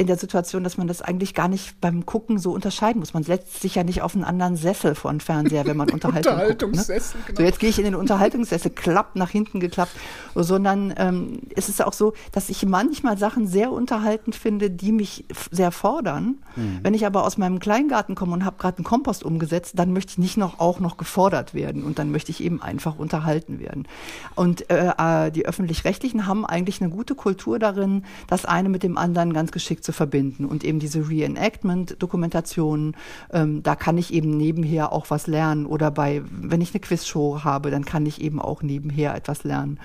in 0.00 0.06
der 0.06 0.16
Situation, 0.16 0.64
dass 0.64 0.78
man 0.78 0.88
das 0.88 1.02
eigentlich 1.02 1.34
gar 1.34 1.46
nicht 1.46 1.78
beim 1.82 2.06
Gucken 2.06 2.38
so 2.38 2.52
unterscheiden 2.52 3.00
muss. 3.00 3.12
Man 3.12 3.22
setzt 3.22 3.60
sich 3.60 3.74
ja 3.74 3.84
nicht 3.84 4.00
auf 4.00 4.14
einen 4.14 4.24
anderen 4.24 4.56
Sessel 4.56 4.94
von 4.94 5.20
Fernseher, 5.20 5.66
wenn 5.66 5.76
man 5.76 5.90
Unterhaltung 5.92 6.32
Unterhaltungssessel, 6.32 7.20
guckt. 7.20 7.28
Ne? 7.28 7.34
Genau. 7.34 7.40
So, 7.40 7.44
jetzt 7.44 7.60
gehe 7.60 7.68
ich 7.68 7.78
in 7.78 7.84
den 7.84 7.94
Unterhaltungssessel, 7.94 8.70
klappt 8.70 9.16
nach 9.16 9.28
hinten 9.28 9.60
geklappt, 9.60 9.92
sondern 10.34 10.94
ähm, 10.96 11.40
es 11.54 11.68
ist 11.68 11.84
auch 11.84 11.92
so, 11.92 12.14
dass 12.32 12.48
ich 12.48 12.64
manchmal 12.64 13.18
Sachen 13.18 13.46
sehr 13.46 13.72
unterhaltend 13.72 14.36
finde, 14.36 14.70
die 14.70 14.90
mich 14.90 15.26
sehr 15.50 15.70
fordern. 15.70 16.38
Mhm. 16.56 16.78
Wenn 16.82 16.94
ich 16.94 17.04
aber 17.04 17.24
aus 17.26 17.36
meinem 17.36 17.58
Kleingarten 17.58 18.14
komme 18.14 18.32
und 18.32 18.46
habe 18.46 18.56
gerade 18.56 18.78
einen 18.78 18.84
Kompost 18.84 19.22
umgesetzt, 19.22 19.74
dann 19.76 19.92
möchte 19.92 20.12
ich 20.12 20.18
nicht 20.18 20.38
noch 20.38 20.60
auch 20.60 20.80
noch 20.80 20.96
gefordert 20.96 21.52
werden 21.52 21.84
und 21.84 21.98
dann 21.98 22.10
möchte 22.10 22.30
ich 22.30 22.42
eben 22.42 22.62
einfach 22.62 22.98
unterhalten 22.98 23.60
werden. 23.60 23.86
Und 24.34 24.70
äh, 24.70 24.92
äh 24.96 25.30
die 25.30 25.44
öffentlich-rechtlichen 25.44 26.26
haben 26.26 26.46
eigentlich 26.46 26.80
eine 26.80 26.88
gute 26.88 27.14
Kultur 27.14 27.58
darin, 27.58 28.04
das 28.28 28.46
eine 28.46 28.70
mit 28.70 28.82
dem 28.82 28.96
anderen 28.96 29.34
ganz 29.34 29.52
geschickt 29.52 29.84
zu 29.84 29.89
zu 29.90 29.92
verbinden. 29.92 30.44
Und 30.44 30.64
eben 30.64 30.78
diese 30.78 31.08
Reenactment-Dokumentationen, 31.08 32.96
ähm, 33.32 33.62
da 33.62 33.74
kann 33.74 33.98
ich 33.98 34.12
eben 34.14 34.36
nebenher 34.36 34.92
auch 34.92 35.10
was 35.10 35.26
lernen. 35.26 35.66
Oder 35.66 35.90
bei, 35.90 36.22
wenn 36.30 36.60
ich 36.60 36.72
eine 36.72 36.80
Quizshow 36.80 37.42
habe, 37.44 37.70
dann 37.70 37.84
kann 37.84 38.06
ich 38.06 38.20
eben 38.20 38.40
auch 38.40 38.62
nebenher 38.62 39.14
etwas 39.14 39.42
lernen. 39.44 39.80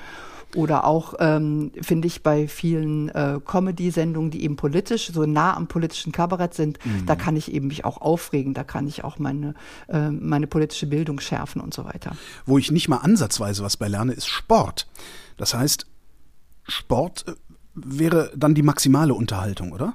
Oder 0.54 0.86
auch, 0.86 1.16
ähm, 1.20 1.72
finde 1.82 2.08
ich, 2.08 2.24
bei 2.24 2.48
vielen 2.48 3.10
äh, 3.10 3.40
Comedy-Sendungen, 3.44 4.32
die 4.32 4.44
eben 4.44 4.56
politisch, 4.56 5.12
so 5.12 5.26
nah 5.26 5.58
am 5.58 5.68
politischen 5.68 6.14
Kabarett 6.14 6.54
sind, 6.54 6.78
mhm. 6.86 7.06
da 7.08 7.16
kann 7.16 7.36
ich 7.36 7.52
eben 7.52 7.68
mich 7.68 7.84
auch 7.84 8.00
aufregen, 8.00 8.54
da 8.54 8.64
kann 8.64 8.88
ich 8.88 9.04
auch 9.04 9.20
meine, 9.20 9.54
äh, 9.90 10.10
meine 10.12 10.48
politische 10.48 10.86
Bildung 10.86 11.20
schärfen 11.20 11.60
und 11.60 11.74
so 11.74 11.84
weiter. 11.84 12.16
Wo 12.46 12.58
ich 12.58 12.72
nicht 12.72 12.88
mal 12.88 12.98
ansatzweise 12.98 13.64
was 13.64 13.76
bei 13.76 13.90
lerne, 13.90 14.14
ist 14.14 14.28
Sport. 14.28 14.88
Das 15.36 15.54
heißt, 15.54 15.88
Sport 16.68 17.26
äh, 17.28 17.34
wäre 17.76 18.32
dann 18.36 18.56
die 18.56 18.64
maximale 18.64 19.14
Unterhaltung, 19.14 19.72
oder? 19.72 19.94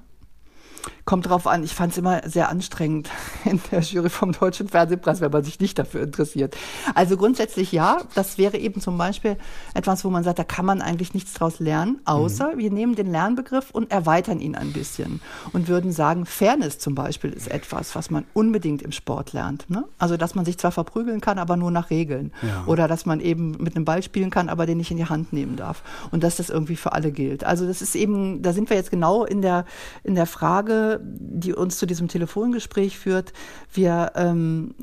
Kommt 1.04 1.28
drauf 1.28 1.46
an, 1.46 1.64
ich 1.64 1.74
fand 1.74 1.92
es 1.92 1.98
immer 1.98 2.28
sehr 2.28 2.48
anstrengend 2.48 3.10
in 3.44 3.60
der 3.70 3.80
Jury 3.80 4.10
vom 4.10 4.32
Deutschen 4.32 4.68
Fernsehpreis, 4.68 5.20
wenn 5.20 5.30
man 5.30 5.44
sich 5.44 5.60
nicht 5.60 5.78
dafür 5.78 6.02
interessiert. 6.02 6.56
Also 6.94 7.16
grundsätzlich 7.16 7.72
ja, 7.72 7.98
das 8.14 8.38
wäre 8.38 8.58
eben 8.58 8.80
zum 8.80 8.96
Beispiel 8.98 9.36
etwas, 9.74 10.04
wo 10.04 10.10
man 10.10 10.24
sagt, 10.24 10.38
da 10.38 10.44
kann 10.44 10.64
man 10.64 10.82
eigentlich 10.82 11.14
nichts 11.14 11.34
draus 11.34 11.60
lernen, 11.60 12.00
außer 12.04 12.54
mhm. 12.54 12.58
wir 12.58 12.70
nehmen 12.70 12.94
den 12.94 13.10
Lernbegriff 13.10 13.70
und 13.70 13.90
erweitern 13.90 14.40
ihn 14.40 14.54
ein 14.54 14.72
bisschen 14.72 15.20
und 15.52 15.68
würden 15.68 15.92
sagen, 15.92 16.26
Fairness 16.26 16.78
zum 16.78 16.94
Beispiel 16.94 17.32
ist 17.32 17.50
etwas, 17.50 17.94
was 17.94 18.10
man 18.10 18.24
unbedingt 18.32 18.82
im 18.82 18.92
Sport 18.92 19.32
lernt. 19.32 19.68
Ne? 19.68 19.84
Also 19.98 20.16
dass 20.16 20.34
man 20.34 20.44
sich 20.44 20.58
zwar 20.58 20.72
verprügeln 20.72 21.20
kann, 21.20 21.38
aber 21.38 21.56
nur 21.56 21.70
nach 21.70 21.90
Regeln. 21.90 22.32
Ja. 22.42 22.64
Oder 22.66 22.88
dass 22.88 23.06
man 23.06 23.20
eben 23.20 23.52
mit 23.58 23.76
einem 23.76 23.84
Ball 23.84 24.02
spielen 24.02 24.30
kann, 24.30 24.48
aber 24.48 24.66
den 24.66 24.78
nicht 24.78 24.90
in 24.90 24.96
die 24.96 25.06
Hand 25.06 25.32
nehmen 25.32 25.56
darf. 25.56 25.82
Und 26.10 26.22
dass 26.22 26.36
das 26.36 26.50
irgendwie 26.50 26.76
für 26.76 26.92
alle 26.92 27.12
gilt. 27.12 27.44
Also 27.44 27.66
das 27.66 27.82
ist 27.82 27.94
eben, 27.94 28.42
da 28.42 28.52
sind 28.52 28.70
wir 28.70 28.76
jetzt 28.76 28.90
genau 28.90 29.24
in 29.24 29.42
der, 29.42 29.64
in 30.04 30.14
der 30.14 30.26
Frage, 30.26 30.69
die 31.02 31.52
uns 31.52 31.78
zu 31.78 31.86
diesem 31.86 32.08
Telefongespräch 32.08 32.98
führt. 32.98 33.32
Wir 33.72 34.12
ähm, 34.14 34.74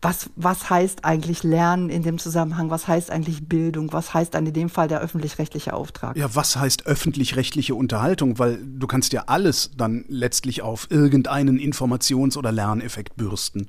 was, 0.00 0.30
was 0.36 0.70
heißt 0.70 1.04
eigentlich 1.04 1.42
Lernen 1.42 1.90
in 1.90 2.02
dem 2.02 2.18
Zusammenhang? 2.18 2.70
Was 2.70 2.86
heißt 2.86 3.10
eigentlich 3.10 3.48
Bildung? 3.48 3.92
Was 3.92 4.14
heißt 4.14 4.34
dann 4.34 4.46
in 4.46 4.52
dem 4.52 4.68
Fall 4.68 4.86
der 4.86 5.00
öffentlich-rechtliche 5.00 5.72
Auftrag? 5.72 6.16
Ja, 6.16 6.34
was 6.34 6.56
heißt 6.56 6.86
öffentlich-rechtliche 6.86 7.74
Unterhaltung? 7.74 8.38
Weil 8.38 8.58
du 8.62 8.86
kannst 8.86 9.12
ja 9.12 9.24
alles 9.26 9.70
dann 9.76 10.04
letztlich 10.08 10.62
auf 10.62 10.86
irgendeinen 10.90 11.58
Informations- 11.58 12.36
oder 12.36 12.52
Lerneffekt 12.52 13.16
bürsten. 13.16 13.68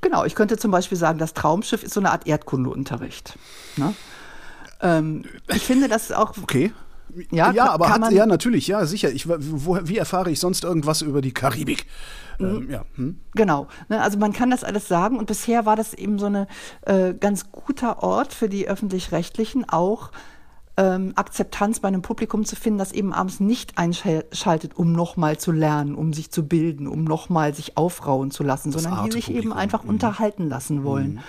Genau, 0.00 0.24
ich 0.24 0.34
könnte 0.34 0.56
zum 0.56 0.70
Beispiel 0.70 0.96
sagen, 0.96 1.18
das 1.18 1.34
Traumschiff 1.34 1.82
ist 1.82 1.92
so 1.92 2.00
eine 2.00 2.12
Art 2.12 2.26
Erdkundeunterricht. 2.26 3.38
Ne? 3.76 3.94
Ähm, 4.80 5.24
ich 5.48 5.62
finde 5.62 5.88
das 5.88 6.12
auch. 6.12 6.34
Okay 6.40 6.72
Ja, 7.30 7.52
ja 7.52 7.70
aber 7.70 7.88
hat, 7.88 8.12
ja, 8.12 8.26
natürlich, 8.26 8.66
ja, 8.68 8.84
sicher. 8.86 9.10
Ich, 9.10 9.28
wo, 9.28 9.78
wie 9.82 9.96
erfahre 9.96 10.30
ich 10.30 10.40
sonst 10.40 10.64
irgendwas 10.64 11.02
über 11.02 11.20
die 11.20 11.32
Karibik? 11.32 11.86
Ähm, 12.40 12.64
mhm. 12.64 12.70
ja. 12.70 12.84
Hm. 12.94 13.20
Genau. 13.34 13.66
Ne, 13.88 14.00
also 14.00 14.18
man 14.18 14.32
kann 14.32 14.50
das 14.50 14.64
alles 14.64 14.88
sagen 14.88 15.18
und 15.18 15.26
bisher 15.26 15.66
war 15.66 15.76
das 15.76 15.94
eben 15.94 16.18
so 16.18 16.26
ein 16.26 16.46
äh, 16.82 17.14
ganz 17.14 17.50
guter 17.50 18.02
Ort 18.02 18.32
für 18.32 18.48
die 18.48 18.68
öffentlich-rechtlichen 18.68 19.68
auch 19.68 20.10
ähm, 20.78 21.12
Akzeptanz 21.16 21.80
bei 21.80 21.88
einem 21.88 22.02
Publikum 22.02 22.44
zu 22.44 22.54
finden, 22.54 22.78
das 22.78 22.92
eben 22.92 23.12
abends 23.12 23.40
nicht 23.40 23.76
einschaltet, 23.76 24.76
um 24.76 24.92
nochmal 24.92 25.36
zu 25.36 25.50
lernen, 25.50 25.96
um 25.96 26.12
sich 26.12 26.30
zu 26.30 26.46
bilden, 26.46 26.86
um 26.86 27.02
nochmal 27.02 27.52
sich 27.52 27.76
aufrauen 27.76 28.30
zu 28.30 28.44
lassen, 28.44 28.70
das 28.70 28.84
sondern 28.84 29.04
die 29.06 29.12
sich 29.12 29.30
eben 29.32 29.52
einfach 29.52 29.82
mhm. 29.82 29.90
unterhalten 29.90 30.48
lassen 30.48 30.84
wollen. 30.84 31.14
Mhm. 31.14 31.20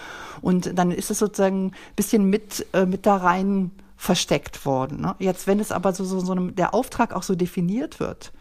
Und 0.41 0.77
dann 0.77 0.91
ist 0.91 1.09
es 1.09 1.17
sozusagen 1.17 1.67
ein 1.67 1.95
bisschen 1.95 2.25
mit, 2.29 2.67
äh, 2.73 2.85
mit 2.85 3.07
da 3.07 3.17
rein 3.17 3.71
versteckt 3.99 4.65
worden. 4.65 5.01
Ne? 5.01 5.15
Jetzt, 5.19 5.45
wenn 5.45 5.59
es 5.59 5.73
aber 5.73 5.91
so, 5.91 6.05
so, 6.05 6.21
so 6.21 6.33
der 6.33 6.73
Auftrag 6.73 7.13
auch 7.13 7.21
so 7.21 7.35
definiert 7.35 7.99
wird, 7.99 8.31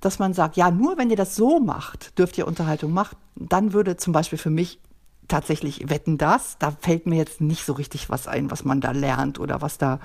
dass 0.00 0.18
man 0.18 0.32
sagt, 0.32 0.56
ja, 0.56 0.70
nur 0.70 0.96
wenn 0.96 1.10
ihr 1.10 1.16
das 1.16 1.36
so 1.36 1.60
macht, 1.60 2.18
dürft 2.18 2.38
ihr 2.38 2.48
Unterhaltung 2.48 2.90
machen, 2.90 3.16
dann 3.36 3.74
würde 3.74 3.98
zum 3.98 4.14
Beispiel 4.14 4.38
für 4.38 4.48
mich 4.48 4.80
tatsächlich 5.28 5.90
wetten 5.90 6.16
das. 6.16 6.56
Da 6.58 6.70
fällt 6.70 7.04
mir 7.04 7.16
jetzt 7.16 7.42
nicht 7.42 7.66
so 7.66 7.74
richtig 7.74 8.08
was 8.08 8.26
ein, 8.26 8.50
was 8.50 8.64
man 8.64 8.80
da 8.80 8.92
lernt 8.92 9.38
oder 9.38 9.60
was 9.60 9.76
da, 9.76 10.00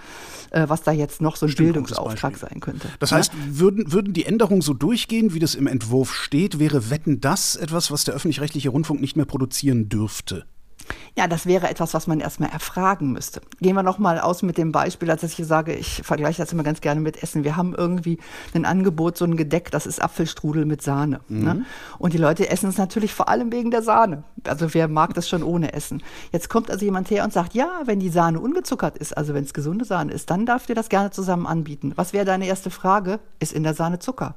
äh, 0.52 0.68
was 0.68 0.84
da 0.84 0.92
jetzt 0.92 1.22
noch 1.22 1.38
so 1.38 1.46
ein 1.46 1.50
Stimmt, 1.50 1.68
Bildungsauftrag 1.68 2.38
sein 2.38 2.60
könnte. 2.60 2.90
Das 3.00 3.14
heißt, 3.14 3.32
ja? 3.34 3.40
würden, 3.58 3.94
würden 3.94 4.14
die 4.14 4.26
Änderungen 4.26 4.62
so 4.62 4.74
durchgehen, 4.74 5.34
wie 5.34 5.40
das 5.40 5.56
im 5.56 5.66
Entwurf 5.66 6.14
steht, 6.14 6.60
wäre 6.60 6.90
Wetten 6.90 7.22
das 7.22 7.56
etwas, 7.56 7.90
was 7.90 8.04
der 8.04 8.16
öffentlich-rechtliche 8.16 8.70
Rundfunk 8.70 9.00
nicht 9.00 9.16
mehr 9.16 9.26
produzieren 9.26 9.88
dürfte? 9.88 10.46
Ja, 11.18 11.28
das 11.28 11.46
wäre 11.46 11.70
etwas, 11.70 11.94
was 11.94 12.08
man 12.08 12.20
erstmal 12.20 12.50
erfragen 12.50 13.12
müsste. 13.12 13.42
Gehen 13.60 13.76
wir 13.76 13.84
nochmal 13.84 14.20
aus 14.20 14.42
mit 14.42 14.58
dem 14.58 14.72
Beispiel, 14.72 15.10
als 15.12 15.24
ich 15.24 15.36
sage, 15.46 15.74
ich 15.74 16.02
vergleiche 16.04 16.42
das 16.42 16.54
immer 16.54 16.64
ganz 16.64 16.82
gerne 16.82 17.02
mit 17.02 17.22
Essen. 17.22 17.44
Wir 17.44 17.56
haben 17.56 17.76
irgendwie 17.76 18.20
ein 18.54 18.66
Angebot, 18.66 19.18
so 19.18 19.26
ein 19.26 19.38
Gedeck, 19.38 19.72
das 19.72 19.86
ist 19.86 20.02
Apfelstrudel 20.02 20.66
mit 20.66 20.82
Sahne. 20.82 21.20
Mhm. 21.28 21.44
Ne? 21.44 21.66
Und 21.98 22.14
die 22.14 22.18
Leute 22.18 22.50
essen 22.50 22.70
es 22.70 22.78
natürlich 22.78 23.14
vor 23.14 23.30
allem 23.30 23.52
wegen 23.52 23.72
der 23.72 23.82
Sahne. 23.82 24.24
Also 24.46 24.74
wer 24.74 24.88
mag 24.88 25.14
das 25.14 25.28
schon 25.28 25.44
ohne 25.44 25.74
Essen? 25.74 26.02
Jetzt 26.32 26.50
kommt 26.50 26.72
also 26.72 26.86
jemand 26.86 27.10
her 27.10 27.24
und 27.24 27.34
sagt, 27.34 27.54
ja, 27.54 27.82
wenn 27.86 28.00
die 28.00 28.10
Sahne 28.10 28.40
ungezuckert 28.40 28.98
ist, 28.98 29.18
also 29.18 29.34
wenn 29.34 29.44
es 29.44 29.54
gesunde 29.54 29.86
Sahne 29.86 30.14
ist, 30.14 30.30
dann 30.30 30.46
darf 30.46 30.66
dir 30.66 30.76
das 30.76 30.90
gerne 30.90 31.12
zusammen 31.12 31.46
anbieten. 31.46 31.94
Was 31.96 32.14
wäre 32.14 32.26
deine 32.26 32.48
erste 32.48 32.70
Frage? 32.70 33.20
Ist 33.40 33.54
in 33.54 33.64
der 33.64 33.74
Sahne 33.74 34.00
Zucker? 34.00 34.36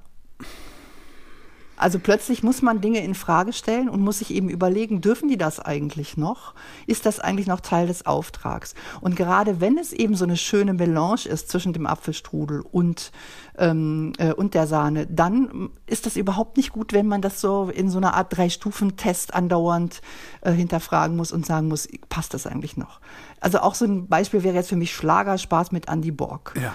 Also 1.77 1.99
plötzlich 1.99 2.43
muss 2.43 2.63
man 2.63 2.81
Dinge 2.81 3.03
in 3.03 3.15
Frage 3.15 3.53
stellen 3.53 3.89
und 3.89 4.01
muss 4.01 4.19
sich 4.19 4.33
eben 4.33 4.49
überlegen, 4.49 5.01
dürfen 5.01 5.29
die 5.29 5.39
das 5.39 5.59
eigentlich 5.59 6.17
noch? 6.17 6.55
Ist 6.87 7.07
das 7.07 7.19
eigentlich 7.19 7.47
noch 7.47 7.61
Teil 7.61 7.87
des 7.87 8.07
Auftrags? 8.07 8.75
Und 9.01 9.17
gerade 9.17 9.61
wenn 9.61 9.79
es 9.79 9.93
eben 9.93 10.15
so 10.15 10.25
eine 10.25 10.37
schöne 10.37 10.75
Melange 10.75 11.27
ist 11.27 11.49
zwischen 11.49 11.73
dem 11.73 11.87
Apfelstrudel 11.87 12.61
und, 12.61 13.11
ähm, 13.59 14.13
äh, 14.19 14.33
und 14.33 14.55
der 14.55 14.67
Sahne, 14.67 15.07
dann 15.07 15.71
ist 15.87 16.07
das 16.07 16.17
überhaupt 16.17 16.57
nicht 16.57 16.73
gut, 16.73 16.93
wenn 16.93 17.07
man 17.07 17.21
das 17.21 17.41
so 17.41 17.71
in 17.75 17.89
so 17.91 17.99
einer 17.99 18.15
Art 18.15 18.37
Drei-Stufen-Test 18.37 19.35
andauernd 19.35 20.03
äh, 20.43 20.53
hinterfragen 20.53 21.17
muss 21.17 21.33
und 21.33 21.47
sagen 21.47 21.69
muss, 21.69 21.89
passt 22.09 22.35
das 22.35 22.47
eigentlich 22.47 22.77
noch? 22.77 23.01
Also 23.41 23.59
auch 23.59 23.75
so 23.75 23.87
ein 23.87 24.07
Beispiel 24.07 24.45
wäre 24.45 24.55
jetzt 24.55 24.69
für 24.69 24.77
mich 24.77 24.95
Schlagerspaß 24.95 25.73
mit 25.73 25.89
Andy 25.89 26.13
Borg. 26.13 26.55
Ja. 26.61 26.75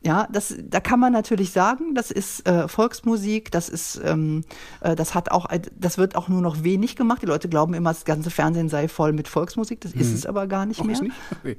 Ja, 0.00 0.28
das, 0.30 0.54
da 0.62 0.78
kann 0.78 1.00
man 1.00 1.12
natürlich 1.12 1.50
sagen, 1.50 1.96
das 1.96 2.12
ist 2.12 2.46
äh, 2.46 2.68
Volksmusik, 2.68 3.50
das 3.50 3.68
ist, 3.68 4.00
ähm, 4.04 4.44
äh, 4.80 4.94
das 4.94 5.12
hat 5.12 5.32
auch, 5.32 5.46
das 5.76 5.98
wird 5.98 6.14
auch 6.14 6.28
nur 6.28 6.40
noch 6.40 6.62
wenig 6.62 6.94
gemacht. 6.94 7.22
Die 7.22 7.26
Leute 7.26 7.48
glauben 7.48 7.74
immer, 7.74 7.92
das 7.92 8.04
ganze 8.04 8.30
Fernsehen 8.30 8.68
sei 8.68 8.86
voll 8.86 9.12
mit 9.12 9.26
Volksmusik. 9.26 9.80
Das 9.80 9.94
hm. 9.94 10.00
ist 10.00 10.12
es 10.12 10.24
aber 10.24 10.46
gar 10.46 10.66
nicht 10.66 10.80
Ach, 10.80 10.84
mehr. 10.84 11.00
Nicht? 11.02 11.14
Okay. 11.38 11.56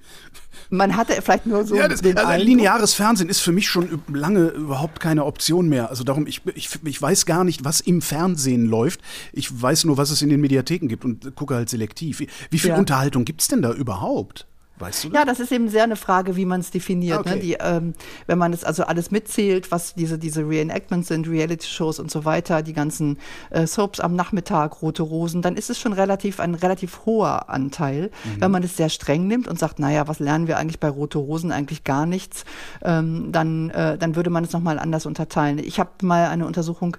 Man 0.69 0.95
hatte 0.95 1.21
vielleicht 1.21 1.45
nur 1.45 1.65
so 1.65 1.75
ja, 1.75 1.87
das, 1.87 2.01
den 2.01 2.17
also 2.17 2.43
lineares 2.43 2.93
Fernsehen 2.93 3.29
ist 3.29 3.39
für 3.39 3.51
mich 3.51 3.69
schon 3.69 4.01
lange 4.07 4.47
überhaupt 4.47 4.99
keine 4.99 5.25
Option 5.25 5.67
mehr. 5.69 5.89
Also 5.89 6.03
darum, 6.03 6.25
ich, 6.25 6.41
ich, 6.55 6.69
ich 6.83 7.01
weiß 7.01 7.25
gar 7.25 7.43
nicht, 7.43 7.65
was 7.65 7.81
im 7.81 8.01
Fernsehen 8.01 8.65
läuft. 8.65 9.01
Ich 9.31 9.61
weiß 9.61 9.85
nur, 9.85 9.97
was 9.97 10.11
es 10.11 10.21
in 10.21 10.29
den 10.29 10.41
Mediatheken 10.41 10.87
gibt 10.87 11.05
und 11.05 11.35
gucke 11.35 11.55
halt 11.55 11.69
selektiv. 11.69 12.19
Wie, 12.19 12.27
wie 12.49 12.59
viel 12.59 12.71
ja. 12.71 12.77
Unterhaltung 12.77 13.25
gibt's 13.25 13.47
denn 13.47 13.61
da 13.61 13.73
überhaupt? 13.73 14.47
Weißt 14.79 15.03
du 15.03 15.09
das? 15.09 15.19
Ja, 15.19 15.25
das 15.25 15.39
ist 15.39 15.51
eben 15.51 15.69
sehr 15.69 15.83
eine 15.83 15.95
Frage, 15.95 16.35
wie 16.35 16.45
man 16.45 16.61
es 16.61 16.71
definiert. 16.71 17.25
Ne? 17.25 17.31
Okay. 17.31 17.35
Ne? 17.35 17.41
Die, 17.41 17.57
ähm, 17.59 17.93
wenn 18.27 18.37
man 18.37 18.53
es 18.53 18.63
also 18.63 18.83
alles 18.83 19.11
mitzählt, 19.11 19.71
was 19.71 19.93
diese, 19.93 20.17
diese 20.17 20.47
Reenactments 20.47 21.09
sind, 21.09 21.27
Reality-Shows 21.27 21.99
und 21.99 22.09
so 22.09 22.25
weiter, 22.25 22.61
die 22.61 22.73
ganzen 22.73 23.17
äh, 23.49 23.67
Soaps 23.67 23.99
am 23.99 24.15
Nachmittag, 24.15 24.81
Rote 24.81 25.03
Rosen, 25.03 25.41
dann 25.41 25.55
ist 25.55 25.69
es 25.69 25.79
schon 25.79 25.93
relativ 25.93 26.39
ein 26.39 26.55
relativ 26.55 27.05
hoher 27.05 27.49
Anteil. 27.49 28.11
Mhm. 28.23 28.41
Wenn 28.41 28.51
man 28.51 28.63
es 28.63 28.77
sehr 28.77 28.89
streng 28.89 29.27
nimmt 29.27 29.47
und 29.47 29.59
sagt, 29.59 29.79
naja, 29.79 30.07
was 30.07 30.19
lernen 30.19 30.47
wir 30.47 30.57
eigentlich 30.57 30.79
bei 30.79 30.89
Rote 30.89 31.17
Rosen? 31.17 31.51
Eigentlich 31.51 31.83
gar 31.83 32.05
nichts, 32.05 32.45
ähm, 32.81 33.31
dann, 33.31 33.69
äh, 33.71 33.97
dann 33.97 34.15
würde 34.15 34.29
man 34.29 34.43
es 34.43 34.53
nochmal 34.53 34.79
anders 34.79 35.05
unterteilen. 35.05 35.59
Ich 35.59 35.79
habe 35.79 35.89
mal 36.01 36.27
eine 36.27 36.45
Untersuchung 36.45 36.97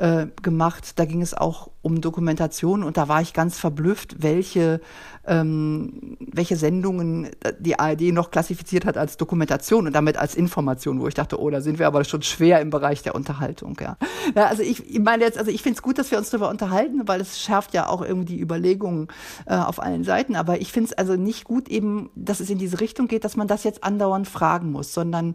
äh, 0.00 0.28
gemacht, 0.42 0.98
da 0.98 1.04
ging 1.04 1.20
es 1.20 1.34
auch 1.34 1.70
um 1.82 2.00
Dokumentation 2.00 2.82
und 2.82 2.96
da 2.96 3.08
war 3.08 3.20
ich 3.20 3.34
ganz 3.34 3.58
verblüfft, 3.58 4.22
welche, 4.22 4.80
ähm, 5.26 6.16
welche 6.20 6.56
Sendungen 6.56 7.28
die 7.58 7.78
ARD 7.78 8.12
noch 8.12 8.30
klassifiziert 8.30 8.86
hat 8.86 8.96
als 8.96 9.18
Dokumentation 9.18 9.86
und 9.86 9.92
damit 9.92 10.16
als 10.16 10.34
Information, 10.34 11.00
wo 11.00 11.08
ich 11.08 11.14
dachte, 11.14 11.38
oh, 11.38 11.50
da 11.50 11.60
sind 11.60 11.78
wir 11.78 11.86
aber 11.86 12.04
schon 12.04 12.22
schwer 12.22 12.62
im 12.62 12.70
Bereich 12.70 13.02
der 13.02 13.14
Unterhaltung. 13.14 13.76
Ja, 13.78 13.98
ja 14.34 14.46
also 14.46 14.62
ich, 14.62 14.88
ich 14.88 15.00
meine 15.00 15.22
jetzt, 15.22 15.36
also 15.36 15.50
ich 15.50 15.62
finde 15.62 15.76
es 15.76 15.82
gut, 15.82 15.98
dass 15.98 16.10
wir 16.10 16.16
uns 16.16 16.30
darüber 16.30 16.48
unterhalten, 16.48 17.06
weil 17.06 17.20
es 17.20 17.38
schärft 17.38 17.74
ja 17.74 17.86
auch 17.86 18.00
irgendwie 18.00 18.36
die 18.36 18.40
Überlegungen 18.40 19.08
äh, 19.44 19.54
auf 19.54 19.82
allen 19.82 20.04
Seiten. 20.04 20.34
Aber 20.34 20.62
ich 20.62 20.72
finde 20.72 20.90
es 20.90 20.98
also 20.98 21.16
nicht 21.16 21.44
gut 21.44 21.68
eben, 21.68 22.08
dass 22.14 22.40
es 22.40 22.48
in 22.48 22.58
diese 22.58 22.80
Richtung 22.80 23.06
geht, 23.06 23.24
dass 23.24 23.36
man 23.36 23.48
das 23.48 23.64
jetzt 23.64 23.84
andauernd 23.84 24.28
fragen 24.28 24.72
muss, 24.72 24.94
sondern 24.94 25.34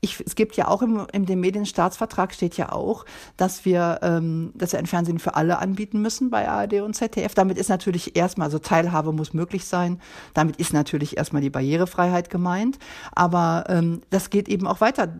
ich, 0.00 0.22
es 0.24 0.34
gibt 0.34 0.56
ja 0.56 0.68
auch 0.68 0.82
im, 0.82 1.06
in 1.12 1.26
dem 1.26 1.40
Medienstaatsvertrag 1.40 2.32
steht 2.32 2.56
ja 2.56 2.72
auch, 2.72 3.04
dass 3.36 3.64
wir, 3.64 3.98
ähm, 4.02 4.52
dass 4.54 4.72
wir 4.72 4.78
ein 4.78 4.86
Fernsehen 4.86 5.18
für 5.18 5.34
alle 5.34 5.58
anbieten 5.58 6.00
müssen 6.00 6.30
bei 6.30 6.48
ARD 6.48 6.74
und 6.82 6.94
ZDF. 6.94 7.34
Damit 7.34 7.58
ist 7.58 7.68
natürlich 7.68 8.16
erstmal, 8.16 8.46
also 8.46 8.58
Teilhabe 8.58 9.12
muss 9.12 9.34
möglich 9.34 9.64
sein. 9.64 10.00
Damit 10.34 10.56
ist 10.56 10.72
natürlich 10.72 11.16
erstmal 11.16 11.42
die 11.42 11.50
Barrierefreiheit 11.50 12.30
gemeint. 12.30 12.78
Aber 13.12 13.64
ähm, 13.68 14.02
das 14.10 14.30
geht 14.30 14.48
eben 14.48 14.66
auch 14.66 14.80
weiter. 14.80 15.16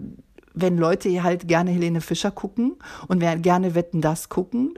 Wenn 0.55 0.79
Leute 0.79 1.23
halt 1.23 1.49
gerne 1.49 1.71
Helene 1.71 2.01
Fischer 2.01 2.31
gucken 2.31 2.77
und 3.09 3.21
wer 3.21 3.37
gerne 3.37 3.75
Wetten 3.75 4.01
das 4.01 4.29
gucken, 4.29 4.75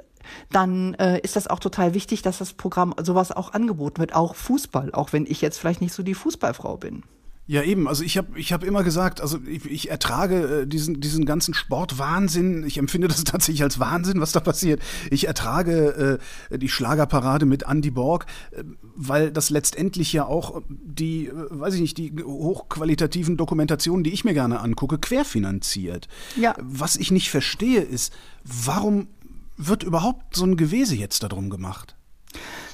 dann 0.50 0.94
äh, 0.94 1.20
ist 1.20 1.36
das 1.36 1.46
auch 1.46 1.58
total 1.58 1.94
wichtig, 1.94 2.22
dass 2.22 2.38
das 2.38 2.52
Programm 2.52 2.94
sowas 3.02 3.32
auch 3.32 3.52
angeboten 3.52 3.98
wird, 3.98 4.14
auch 4.14 4.34
Fußball, 4.34 4.92
auch 4.92 5.12
wenn 5.12 5.26
ich 5.26 5.40
jetzt 5.40 5.58
vielleicht 5.58 5.80
nicht 5.80 5.94
so 5.94 6.02
die 6.02 6.14
Fußballfrau 6.14 6.76
bin. 6.76 7.02
Ja, 7.50 7.64
eben. 7.64 7.88
Also 7.88 8.04
ich 8.04 8.16
habe 8.16 8.38
ich 8.38 8.52
hab 8.52 8.62
immer 8.62 8.84
gesagt, 8.84 9.20
also 9.20 9.40
ich, 9.44 9.68
ich 9.68 9.90
ertrage 9.90 10.60
äh, 10.60 10.66
diesen, 10.68 11.00
diesen 11.00 11.24
ganzen 11.24 11.52
Sportwahnsinn. 11.52 12.62
Ich 12.64 12.78
empfinde 12.78 13.08
das 13.08 13.24
tatsächlich 13.24 13.64
als 13.64 13.80
Wahnsinn, 13.80 14.20
was 14.20 14.30
da 14.30 14.38
passiert. 14.38 14.80
Ich 15.10 15.26
ertrage 15.26 16.20
äh, 16.52 16.58
die 16.58 16.68
Schlagerparade 16.68 17.46
mit 17.46 17.64
Andy 17.64 17.90
Borg, 17.90 18.26
äh, 18.52 18.62
weil 18.94 19.32
das 19.32 19.50
letztendlich 19.50 20.12
ja 20.12 20.26
auch 20.26 20.62
die, 20.68 21.26
äh, 21.26 21.32
weiß 21.50 21.74
ich 21.74 21.80
nicht, 21.80 21.98
die 21.98 22.22
hochqualitativen 22.22 23.36
Dokumentationen, 23.36 24.04
die 24.04 24.12
ich 24.12 24.24
mir 24.24 24.34
gerne 24.34 24.60
angucke, 24.60 24.98
querfinanziert. 24.98 26.06
Ja. 26.36 26.54
Was 26.60 26.94
ich 26.94 27.10
nicht 27.10 27.32
verstehe, 27.32 27.80
ist, 27.80 28.12
warum 28.44 29.08
wird 29.56 29.82
überhaupt 29.82 30.36
so 30.36 30.44
ein 30.44 30.56
Gewese 30.56 30.94
jetzt 30.94 31.24
darum 31.24 31.50
gemacht? 31.50 31.96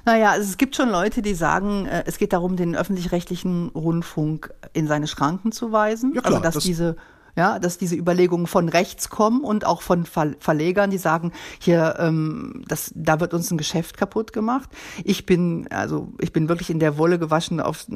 Naja, 0.07 0.31
also 0.31 0.49
es 0.49 0.57
gibt 0.57 0.77
schon 0.77 0.89
Leute, 0.89 1.21
die 1.21 1.35
sagen, 1.35 1.87
äh, 1.87 2.05
es 2.07 2.19
geht 2.19 2.33
darum, 2.33 2.57
den 2.57 2.77
öffentlich-rechtlichen 2.77 3.71
Rundfunk 3.71 4.55
in 4.73 4.87
seine 4.87 5.09
Schranken 5.09 5.51
zu 5.51 5.73
weisen. 5.73 6.15
Ja, 6.15 6.21
klar, 6.21 6.35
also 6.35 6.45
dass 6.45 6.55
das 6.55 6.65
diese 6.65 6.97
ja, 7.37 7.59
dass 7.59 7.79
diese 7.79 7.97
Überlegungen 7.97 8.47
von 8.47 8.69
rechts 8.69 9.11
kommen 9.11 9.43
und 9.43 9.67
auch 9.67 9.83
von 9.83 10.07
Verlegern, 10.07 10.91
die 10.91 10.99
sagen, 10.99 11.33
hier, 11.61 11.97
ähm, 11.99 12.65
das, 12.67 12.93
da 12.95 13.21
wird 13.21 13.35
uns 13.35 13.51
ein 13.51 13.59
Geschäft 13.59 13.97
kaputt 13.97 14.33
gemacht. 14.33 14.71
Ich 15.05 15.27
bin, 15.27 15.69
also 15.71 16.13
ich 16.21 16.33
bin 16.33 16.49
wirklich 16.49 16.71
in 16.71 16.81
der 16.81 16.97
Wolle 16.97 17.19
gewaschen 17.19 17.61
auf 17.61 17.87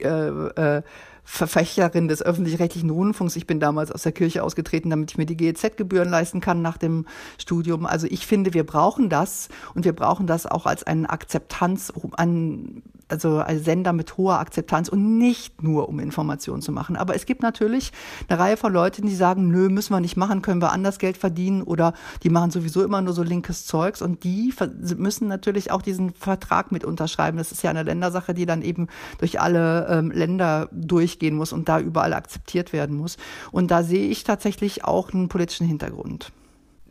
äh, 0.00 0.08
äh, 0.08 0.82
Verfechterin 1.30 2.08
des 2.08 2.22
öffentlich-rechtlichen 2.22 2.88
Rundfunks. 2.88 3.36
Ich 3.36 3.46
bin 3.46 3.60
damals 3.60 3.92
aus 3.92 4.02
der 4.02 4.12
Kirche 4.12 4.42
ausgetreten, 4.42 4.88
damit 4.88 5.10
ich 5.10 5.18
mir 5.18 5.26
die 5.26 5.36
GEZ-Gebühren 5.36 6.08
leisten 6.08 6.40
kann 6.40 6.62
nach 6.62 6.78
dem 6.78 7.04
Studium. 7.36 7.84
Also 7.84 8.06
ich 8.08 8.26
finde, 8.26 8.54
wir 8.54 8.64
brauchen 8.64 9.10
das 9.10 9.50
und 9.74 9.84
wir 9.84 9.94
brauchen 9.94 10.26
das 10.26 10.46
auch 10.46 10.64
als 10.64 10.84
eine 10.84 11.10
Akzeptanz, 11.10 11.92
an, 12.16 12.82
also 13.08 13.38
als 13.38 13.64
Sender 13.64 13.92
mit 13.92 14.16
hoher 14.16 14.38
Akzeptanz 14.38 14.88
und 14.88 15.18
nicht 15.18 15.62
nur, 15.62 15.88
um 15.88 15.98
Informationen 15.98 16.62
zu 16.62 16.72
machen. 16.72 16.96
Aber 16.96 17.14
es 17.14 17.26
gibt 17.26 17.42
natürlich 17.42 17.92
eine 18.28 18.38
Reihe 18.38 18.56
von 18.56 18.72
Leuten, 18.72 19.06
die 19.06 19.14
sagen, 19.14 19.48
nö, 19.48 19.68
müssen 19.68 19.92
wir 19.92 20.00
nicht 20.00 20.16
machen, 20.16 20.42
können 20.42 20.62
wir 20.62 20.72
anders 20.72 20.98
Geld 20.98 21.16
verdienen 21.16 21.62
oder 21.62 21.94
die 22.22 22.30
machen 22.30 22.50
sowieso 22.50 22.84
immer 22.84 23.02
nur 23.02 23.14
so 23.14 23.22
linkes 23.22 23.66
Zeugs 23.66 24.02
und 24.02 24.24
die 24.24 24.54
müssen 24.96 25.28
natürlich 25.28 25.70
auch 25.70 25.82
diesen 25.82 26.12
Vertrag 26.12 26.70
mit 26.70 26.84
unterschreiben. 26.84 27.38
Das 27.38 27.50
ist 27.52 27.62
ja 27.62 27.70
eine 27.70 27.82
Ländersache, 27.82 28.34
die 28.34 28.46
dann 28.46 28.62
eben 28.62 28.88
durch 29.18 29.40
alle 29.40 29.88
ähm, 29.88 30.10
Länder 30.10 30.68
durch 30.72 31.08
durchgehen 31.08 31.36
muss 31.36 31.52
und 31.52 31.68
da 31.68 31.80
überall 31.80 32.12
akzeptiert 32.12 32.72
werden 32.72 32.96
muss. 32.96 33.16
Und 33.50 33.70
da 33.70 33.82
sehe 33.82 34.08
ich 34.08 34.24
tatsächlich 34.24 34.84
auch 34.84 35.12
einen 35.12 35.28
politischen 35.28 35.66
Hintergrund. 35.66 36.32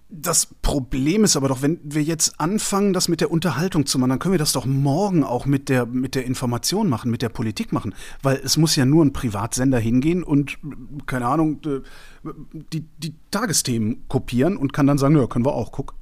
Das 0.09 0.47
Problem 0.61 1.25
ist 1.25 1.35
aber 1.35 1.49
doch, 1.49 1.61
wenn 1.61 1.81
wir 1.83 2.01
jetzt 2.01 2.39
anfangen, 2.39 2.93
das 2.93 3.09
mit 3.09 3.19
der 3.19 3.29
Unterhaltung 3.29 3.85
zu 3.85 3.99
machen, 3.99 4.11
dann 4.11 4.19
können 4.19 4.31
wir 4.33 4.39
das 4.39 4.53
doch 4.53 4.65
morgen 4.65 5.25
auch 5.25 5.45
mit 5.45 5.67
der, 5.67 5.85
mit 5.85 6.15
der 6.15 6.25
Information 6.25 6.87
machen, 6.87 7.11
mit 7.11 7.21
der 7.21 7.27
Politik 7.27 7.73
machen. 7.73 7.93
Weil 8.23 8.37
es 8.37 8.55
muss 8.55 8.77
ja 8.77 8.85
nur 8.85 9.03
ein 9.03 9.11
Privatsender 9.11 9.79
hingehen 9.79 10.23
und, 10.23 10.59
keine 11.07 11.27
Ahnung, 11.27 11.59
die, 12.71 12.85
die 12.97 13.15
Tagesthemen 13.31 14.07
kopieren 14.07 14.55
und 14.55 14.71
kann 14.71 14.87
dann 14.87 14.97
sagen, 14.97 15.17
ja, 15.17 15.27
können 15.27 15.45
wir 15.45 15.53
auch, 15.53 15.73
guck. 15.73 15.93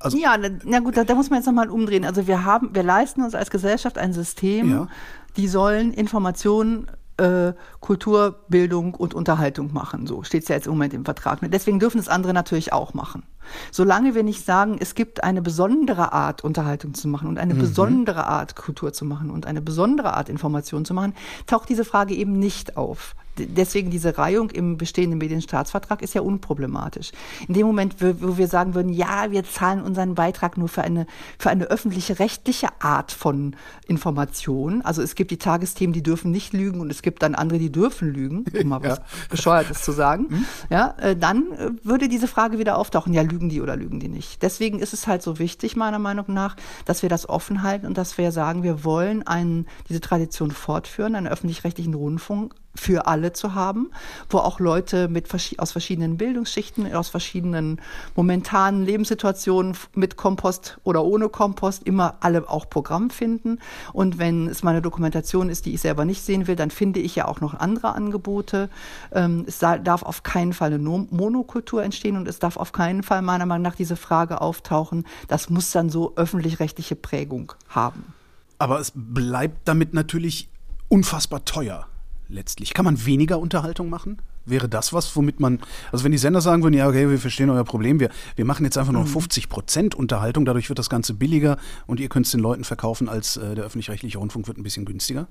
Also, 0.00 0.18
ja, 0.18 0.36
na 0.64 0.80
gut, 0.80 0.98
da, 0.98 1.04
da 1.04 1.14
muss 1.14 1.30
man 1.30 1.38
jetzt 1.38 1.46
nochmal 1.46 1.70
umdrehen. 1.70 2.04
Also 2.04 2.26
wir 2.26 2.44
haben, 2.44 2.74
wir 2.74 2.82
leisten 2.82 3.22
uns 3.22 3.34
als 3.34 3.50
Gesellschaft 3.50 3.96
ein 3.96 4.12
System, 4.12 4.70
ja. 4.70 4.88
die 5.36 5.48
sollen 5.48 5.94
Informationen 5.94 6.86
äh, 7.18 7.52
Kultur, 7.80 8.44
Bildung 8.48 8.94
und 8.94 9.14
Unterhaltung 9.14 9.72
machen. 9.72 10.06
So 10.06 10.22
steht 10.22 10.44
es 10.44 10.48
ja 10.48 10.54
jetzt 10.54 10.66
im 10.66 10.72
Moment 10.72 10.94
im 10.94 11.04
Vertrag. 11.04 11.40
Deswegen 11.42 11.78
dürfen 11.78 11.98
es 11.98 12.08
andere 12.08 12.32
natürlich 12.32 12.72
auch 12.72 12.94
machen. 12.94 13.24
Solange 13.70 14.14
wir 14.14 14.22
nicht 14.22 14.44
sagen, 14.44 14.76
es 14.78 14.94
gibt 14.94 15.24
eine 15.24 15.42
besondere 15.42 16.12
Art, 16.12 16.44
Unterhaltung 16.44 16.94
zu 16.94 17.08
machen 17.08 17.28
und 17.28 17.38
eine 17.38 17.54
mhm. 17.54 17.60
besondere 17.60 18.26
Art, 18.26 18.56
Kultur 18.56 18.92
zu 18.92 19.04
machen 19.04 19.30
und 19.30 19.46
eine 19.46 19.60
besondere 19.62 20.14
Art, 20.14 20.28
Information 20.28 20.84
zu 20.84 20.94
machen, 20.94 21.14
taucht 21.46 21.68
diese 21.68 21.84
Frage 21.84 22.14
eben 22.14 22.38
nicht 22.38 22.76
auf 22.76 23.14
deswegen 23.46 23.90
diese 23.90 24.18
Reihung 24.18 24.50
im 24.50 24.76
bestehenden 24.76 25.18
Medienstaatsvertrag 25.18 26.02
ist 26.02 26.14
ja 26.14 26.22
unproblematisch. 26.22 27.12
In 27.46 27.54
dem 27.54 27.66
Moment, 27.66 27.96
wo 28.00 28.36
wir 28.36 28.48
sagen 28.48 28.74
würden, 28.74 28.92
ja, 28.92 29.30
wir 29.30 29.44
zahlen 29.44 29.82
unseren 29.82 30.14
Beitrag 30.14 30.56
nur 30.56 30.68
für 30.68 30.82
eine, 30.82 31.06
für 31.38 31.50
eine 31.50 31.64
öffentliche 31.64 32.18
rechtliche 32.18 32.68
Art 32.80 33.12
von 33.12 33.56
Information. 33.86 34.82
Also 34.82 35.02
es 35.02 35.14
gibt 35.14 35.30
die 35.30 35.38
Tagesthemen, 35.38 35.92
die 35.92 36.02
dürfen 36.02 36.30
nicht 36.30 36.52
lügen 36.52 36.80
und 36.80 36.90
es 36.90 37.02
gibt 37.02 37.22
dann 37.22 37.34
andere, 37.34 37.58
die 37.58 37.72
dürfen 37.72 38.12
lügen, 38.12 38.44
um 38.60 38.68
mal 38.68 38.82
was 38.82 38.98
ja. 38.98 39.04
Bescheuertes 39.30 39.82
zu 39.82 39.92
sagen. 39.92 40.26
Mhm. 40.28 40.44
Ja, 40.70 40.94
äh, 40.98 41.16
dann 41.16 41.52
äh, 41.52 41.70
würde 41.82 42.08
diese 42.08 42.28
Frage 42.28 42.58
wieder 42.58 42.78
auftauchen, 42.78 43.12
ja, 43.12 43.22
lügen 43.22 43.48
die 43.48 43.60
oder 43.60 43.76
lügen 43.76 44.00
die 44.00 44.08
nicht. 44.08 44.42
Deswegen 44.42 44.78
ist 44.78 44.92
es 44.92 45.06
halt 45.06 45.22
so 45.22 45.38
wichtig, 45.38 45.76
meiner 45.76 45.98
Meinung 45.98 46.26
nach, 46.28 46.56
dass 46.84 47.02
wir 47.02 47.08
das 47.08 47.28
offen 47.28 47.62
halten 47.62 47.86
und 47.86 47.98
dass 47.98 48.18
wir 48.18 48.32
sagen, 48.32 48.62
wir 48.62 48.84
wollen 48.84 49.26
einen, 49.26 49.66
diese 49.88 50.00
Tradition 50.00 50.50
fortführen, 50.50 51.14
einen 51.14 51.28
öffentlich-rechtlichen 51.28 51.94
Rundfunk 51.94 52.54
für 52.74 53.06
alle 53.06 53.32
zu 53.32 53.54
haben, 53.54 53.90
wo 54.30 54.38
auch 54.38 54.60
Leute 54.60 55.08
mit 55.08 55.28
aus 55.58 55.72
verschiedenen 55.72 56.16
Bildungsschichten, 56.16 56.92
aus 56.94 57.08
verschiedenen 57.08 57.80
momentanen 58.14 58.84
Lebenssituationen 58.84 59.76
mit 59.94 60.16
Kompost 60.16 60.78
oder 60.84 61.04
ohne 61.04 61.28
Kompost 61.28 61.82
immer 61.84 62.16
alle 62.20 62.48
auch 62.48 62.70
Programm 62.70 63.10
finden. 63.10 63.58
Und 63.92 64.18
wenn 64.18 64.48
es 64.48 64.62
mal 64.62 64.70
eine 64.70 64.82
Dokumentation 64.82 65.50
ist, 65.50 65.66
die 65.66 65.74
ich 65.74 65.80
selber 65.80 66.04
nicht 66.04 66.22
sehen 66.22 66.46
will, 66.46 66.56
dann 66.56 66.70
finde 66.70 67.00
ich 67.00 67.16
ja 67.16 67.26
auch 67.26 67.40
noch 67.40 67.54
andere 67.54 67.94
Angebote. 67.94 68.70
Ähm, 69.12 69.44
es 69.46 69.58
darf 69.58 70.02
auf 70.02 70.22
keinen 70.22 70.52
Fall 70.52 70.72
eine 70.72 70.78
Monokultur 70.78 71.82
entstehen 71.82 72.16
und 72.16 72.28
es 72.28 72.38
darf 72.38 72.56
auf 72.56 72.72
keinen 72.72 73.02
Fall 73.02 73.22
meiner 73.22 73.46
Meinung 73.46 73.62
nach 73.62 73.76
diese 73.76 73.96
Frage 73.96 74.40
auftauchen. 74.40 75.04
Das 75.26 75.50
muss 75.50 75.72
dann 75.72 75.90
so 75.90 76.14
öffentlich-rechtliche 76.16 76.96
Prägung 76.96 77.52
haben. 77.68 78.14
Aber 78.58 78.80
es 78.80 78.92
bleibt 78.94 79.68
damit 79.68 79.94
natürlich 79.94 80.48
unfassbar 80.88 81.44
teuer 81.44 81.86
letztlich. 82.28 82.74
Kann 82.74 82.84
man 82.84 83.04
weniger 83.04 83.38
Unterhaltung 83.38 83.88
machen? 83.88 84.18
Wäre 84.44 84.68
das 84.68 84.92
was, 84.92 85.14
womit 85.16 85.40
man, 85.40 85.60
also 85.92 86.04
wenn 86.04 86.12
die 86.12 86.18
Sender 86.18 86.40
sagen 86.40 86.62
würden, 86.62 86.74
ja, 86.74 86.88
okay, 86.88 87.10
wir 87.10 87.18
verstehen 87.18 87.50
euer 87.50 87.64
Problem, 87.64 88.00
wir, 88.00 88.10
wir 88.36 88.44
machen 88.44 88.64
jetzt 88.64 88.78
einfach 88.78 88.92
nur 88.92 89.02
mhm. 89.02 89.08
50 89.08 89.48
Prozent 89.48 89.94
Unterhaltung, 89.94 90.44
dadurch 90.44 90.68
wird 90.68 90.78
das 90.78 90.88
Ganze 90.88 91.14
billiger 91.14 91.58
und 91.86 92.00
ihr 92.00 92.08
könnt 92.08 92.26
es 92.26 92.32
den 92.32 92.40
Leuten 92.40 92.64
verkaufen, 92.64 93.08
als 93.08 93.36
äh, 93.36 93.54
der 93.54 93.64
öffentlich-rechtliche 93.64 94.18
Rundfunk 94.18 94.46
wird 94.48 94.58
ein 94.58 94.62
bisschen 94.62 94.86
günstiger? 94.86 95.28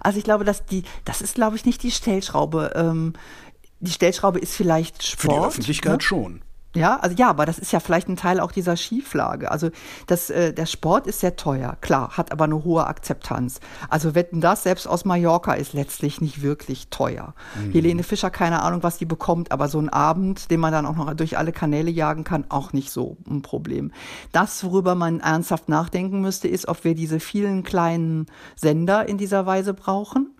Also 0.00 0.18
ich 0.18 0.24
glaube, 0.24 0.44
dass 0.44 0.64
die, 0.66 0.84
das 1.04 1.20
ist, 1.20 1.34
glaube 1.34 1.56
ich, 1.56 1.64
nicht 1.64 1.82
die 1.82 1.90
Stellschraube. 1.90 2.72
Ähm, 2.74 3.14
die 3.80 3.90
Stellschraube 3.90 4.38
ist 4.38 4.54
vielleicht 4.54 5.02
Sport. 5.02 5.20
Für 5.20 5.28
die 5.28 5.46
Öffentlichkeit 5.46 5.96
ne? 5.98 6.02
schon. 6.02 6.42
Ja, 6.76 6.96
also 6.96 7.16
ja, 7.16 7.30
aber 7.30 7.46
das 7.46 7.58
ist 7.58 7.72
ja 7.72 7.80
vielleicht 7.80 8.08
ein 8.08 8.16
Teil 8.16 8.40
auch 8.40 8.52
dieser 8.52 8.76
Schieflage. 8.76 9.50
Also 9.50 9.70
das, 10.06 10.30
äh, 10.30 10.52
der 10.52 10.66
Sport 10.66 11.06
ist 11.06 11.20
sehr 11.20 11.36
teuer, 11.36 11.76
klar, 11.80 12.16
hat 12.16 12.32
aber 12.32 12.44
eine 12.44 12.64
hohe 12.64 12.86
Akzeptanz. 12.86 13.60
Also 13.88 14.14
wetten 14.14 14.40
das, 14.40 14.62
selbst 14.62 14.86
aus 14.86 15.04
Mallorca 15.04 15.54
ist 15.54 15.72
letztlich 15.72 16.20
nicht 16.20 16.42
wirklich 16.42 16.88
teuer. 16.88 17.34
Mhm. 17.58 17.72
Helene 17.72 18.02
Fischer, 18.02 18.30
keine 18.30 18.62
Ahnung, 18.62 18.82
was 18.82 18.98
die 18.98 19.06
bekommt, 19.06 19.52
aber 19.52 19.68
so 19.68 19.78
ein 19.78 19.88
Abend, 19.88 20.50
den 20.50 20.60
man 20.60 20.72
dann 20.72 20.86
auch 20.86 20.96
noch 20.96 21.14
durch 21.14 21.38
alle 21.38 21.52
Kanäle 21.52 21.90
jagen 21.90 22.24
kann, 22.24 22.44
auch 22.48 22.72
nicht 22.72 22.90
so 22.90 23.16
ein 23.28 23.42
Problem. 23.42 23.92
Das, 24.32 24.62
worüber 24.64 24.94
man 24.94 25.20
ernsthaft 25.20 25.68
nachdenken 25.68 26.20
müsste, 26.20 26.48
ist, 26.48 26.68
ob 26.68 26.84
wir 26.84 26.94
diese 26.94 27.20
vielen 27.20 27.62
kleinen 27.62 28.26
Sender 28.54 29.08
in 29.08 29.18
dieser 29.18 29.46
Weise 29.46 29.74
brauchen 29.74 30.34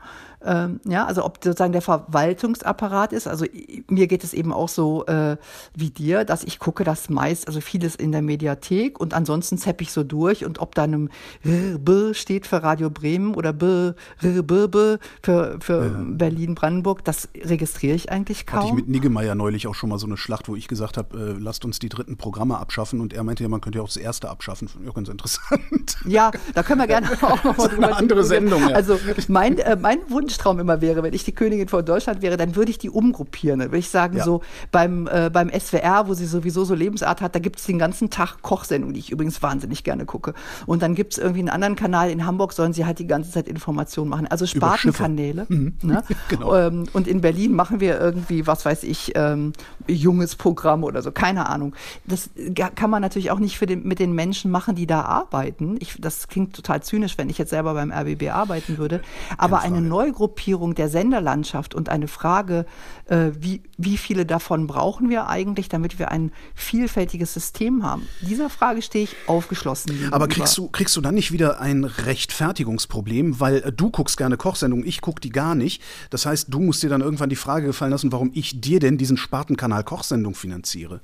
ähm, 0.45 0.81
ja, 0.85 1.07
also 1.07 1.25
ob 1.25 1.38
sozusagen 1.43 1.73
der 1.73 1.83
Verwaltungsapparat 1.83 3.12
ist. 3.12 3.27
Also 3.27 3.46
mir 3.88 4.07
geht 4.07 4.25
es 4.25 4.35
eben 4.35 4.53
auch 4.53 4.68
so 4.68 5.07
äh, 5.07 5.37
wie 5.75 5.90
dir, 5.90 6.25
dass 6.25 6.44
ich 6.44 6.59
gucke, 6.59 6.85
dass 6.85 7.09
meist, 7.09 7.49
also 7.49 7.61
vieles 7.61 7.96
in 7.96 8.12
der 8.12 8.22
Mediathek 8.22 9.01
und 9.01 9.14
ansonsten 9.14 9.59
zepp 9.59 9.81
ich 9.81 9.92
so 9.92 10.05
durch 10.05 10.44
und 10.44 10.61
ob 10.61 10.75
da 10.75 10.85
einem 10.85 11.11
B 11.42 12.14
steht 12.14 12.46
für 12.46 12.62
Radio 12.62 12.90
Bremen 12.90 13.35
oder 13.35 13.53
B, 13.53 13.92
B, 14.20 14.66
B 14.66 14.96
für, 15.22 15.59
für 15.61 15.87
ja. 15.87 16.05
Berlin-Brandenburg, 16.05 17.05
das 17.05 17.29
registriere 17.35 17.94
ich 17.94 18.11
eigentlich 18.11 18.46
kaum. 18.46 18.61
Hatte 18.61 18.68
ich 18.68 18.75
mit 18.75 18.88
Niggemeier 18.88 19.35
neulich 19.35 19.66
auch 19.66 19.75
schon 19.75 19.90
mal 19.90 19.99
so 19.99 20.07
eine 20.07 20.16
Schlacht, 20.16 20.49
wo 20.49 20.57
ich 20.57 20.68
gesagt 20.68 20.96
habe, 20.96 21.37
äh, 21.37 21.40
lasst 21.40 21.64
uns 21.64 21.79
die 21.79 21.88
dritten 21.88 22.16
Programme 22.16 22.59
abschaffen 22.59 23.01
und 23.01 23.12
er 23.12 23.25
meinte 23.25 23.42
ja, 23.42 23.49
man 23.49 23.61
könnte 23.61 23.79
ja 23.79 23.83
auch 23.83 23.88
das 23.88 23.96
erste 23.96 24.29
abschaffen. 24.29 24.68
Fand 24.68 24.85
ich 24.85 24.90
auch 24.90 24.94
ganz 24.94 25.09
interessant. 25.09 25.96
Ja, 26.05 26.31
da 26.55 26.62
können 26.62 26.81
wir 26.81 26.87
gerne 26.87 27.09
auch 27.22 27.42
noch 27.44 27.57
mal 27.57 27.68
drüber 27.68 27.87
Eine 27.87 27.96
andere 27.96 28.25
Sendung, 28.25 28.68
ja. 28.68 28.75
Also 28.75 28.99
mein, 29.29 29.59
äh, 29.59 29.77
mein 29.77 29.99
Wunsch 30.09 30.36
Wunschtraum 30.37 30.61
immer 30.61 30.81
wäre, 30.81 31.03
wenn 31.03 31.14
ich 31.14 31.25
die 31.25 31.33
Königin 31.33 31.68
von 31.68 31.85
Deutschland 31.85 32.20
wäre, 32.20 32.37
dann 32.37 32.57
würde 32.57 32.70
ich 32.70 32.79
die 32.79 32.90
umgruppieren. 32.90 33.61
Dann 33.61 33.68
würde 33.68 33.79
ich 33.79 33.88
sagen, 33.88 34.18
ja. 34.18 34.25
so 34.25 34.42
beim, 34.70 35.09
äh, 35.11 35.31
beim 35.33 35.51
SWR, 35.51 36.09
wo 36.09 36.14
sie 36.14 36.27
sowieso 36.27 36.64
so 36.64 36.75
Lebensart 36.75 37.22
hat, 37.22 37.35
da 37.35 37.38
gibt 37.38 37.59
es 37.59 37.64
den 37.64 37.79
ganzen 37.79 38.11
Tag 38.11 38.42
Kochsendungen, 38.42 38.92
die 38.94 39.01
ich 39.01 39.11
übrigens 39.11 39.42
wahnsinnig 39.42 39.83
gerne 39.83 40.05
gucke. 40.05 40.35
Und 40.66 40.83
dann 40.83 40.94
gibt 40.94 41.14
es 41.14 41.18
irgendwie 41.18 41.40
einen 41.40 41.49
anderen 41.49 41.77
Kanal 41.77 42.11
in 42.11 42.27
Hamburg, 42.27 42.53
sollen 42.53 42.72
sie 42.72 42.85
halt 42.85 42.99
die 42.99 43.07
ganze 43.07 43.31
Zeit 43.31 43.49
Informationen 43.49 44.11
machen. 44.11 44.27
Also 44.27 44.46
Spartenkanäle. 44.46 45.46
Mhm. 45.49 45.75
Ne? 45.83 46.03
genau. 46.29 46.55
Ähm, 46.55 46.85
und 46.92 47.09
in 47.09 47.20
Berlin 47.22 47.55
machen 47.55 47.81
wir 47.81 47.99
irgendwie, 47.99 48.46
was 48.46 48.64
weiß 48.64 48.83
ich, 48.85 49.12
ähm, 49.14 49.53
junges 49.87 50.37
Programm 50.37 50.85
oder 50.85 51.01
so, 51.03 51.12
keine 51.12 51.49
Ahnung. 51.49 51.75
Das 52.05 52.31
kann 52.75 52.90
man 52.90 53.01
natürlich 53.01 53.31
auch 53.31 53.38
nicht 53.38 53.59
für 53.59 53.66
den, 53.66 53.87
mit 53.87 53.99
den 53.99 54.12
Menschen 54.12 54.51
machen, 54.51 54.75
die 54.75 54.87
da 54.87 55.03
arbeiten. 55.03 55.77
Ich, 55.81 55.96
das 55.99 56.29
klingt 56.29 56.55
total 56.55 56.83
zynisch, 56.83 57.16
wenn 57.16 57.31
ich 57.31 57.38
jetzt 57.38 57.51
selber 57.51 57.75
beim 57.75 57.90
RBB 57.90 58.31
arbeiten 58.31 58.77
würde. 58.79 59.01
Aber 59.38 59.61
eine 59.61 59.81
Neugruppe 59.81 60.15
Umgruppierung 60.16 60.74
der 60.74 60.88
Senderlandschaft 60.88 61.74
und 61.74 61.90
eine 61.90 62.09
Frage, 62.09 62.64
äh, 63.05 63.33
wie, 63.38 63.62
wie 63.76 63.98
viele 63.98 64.24
davon 64.24 64.66
brauchen 64.66 65.11
wir 65.11 65.29
eigentlich, 65.29 65.68
damit 65.68 65.98
wir 65.98 66.11
ein 66.11 66.33
vielfältiges 66.55 67.35
System 67.35 67.83
haben? 67.83 68.09
Dieser 68.22 68.48
Frage 68.48 68.81
stehe 68.81 69.05
ich 69.05 69.14
aufgeschlossen. 69.26 69.92
Gegenüber. 69.92 70.16
Aber 70.16 70.26
kriegst 70.26 70.57
du, 70.57 70.68
kriegst 70.68 70.96
du 70.96 71.02
dann 71.02 71.14
nicht 71.14 71.33
wieder 71.33 71.61
ein 71.61 71.85
Rechtfertigungsproblem, 71.85 73.40
weil 73.40 73.57
äh, 73.57 73.72
du 73.72 73.90
guckst 73.90 74.16
gerne 74.16 74.38
Kochsendungen, 74.38 74.87
ich 74.87 75.02
gucke 75.02 75.20
die 75.20 75.31
gar 75.31 75.55
nicht. 75.55 75.83
Das 76.09 76.24
heißt, 76.24 76.46
du 76.48 76.61
musst 76.61 76.83
dir 76.83 76.88
dann 76.88 77.02
irgendwann 77.02 77.29
die 77.29 77.37
Frage 77.37 77.66
gefallen 77.66 77.90
lassen, 77.90 78.11
warum 78.11 78.31
ich 78.33 78.59
dir 78.62 78.81
denn 78.81 78.96
diesen 78.96 79.18
Spartenkanal 79.18 79.85
Kochsendung 79.85 80.35
finanziere. 80.35 81.02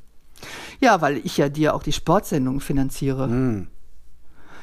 Ja, 0.80 1.02
weil 1.02 1.18
ich 1.18 1.36
ja 1.36 1.50
dir 1.50 1.74
auch 1.74 1.82
die 1.82 1.92
Sportsendung 1.92 2.60
finanziere. 2.60 3.26
Hm 3.26 3.66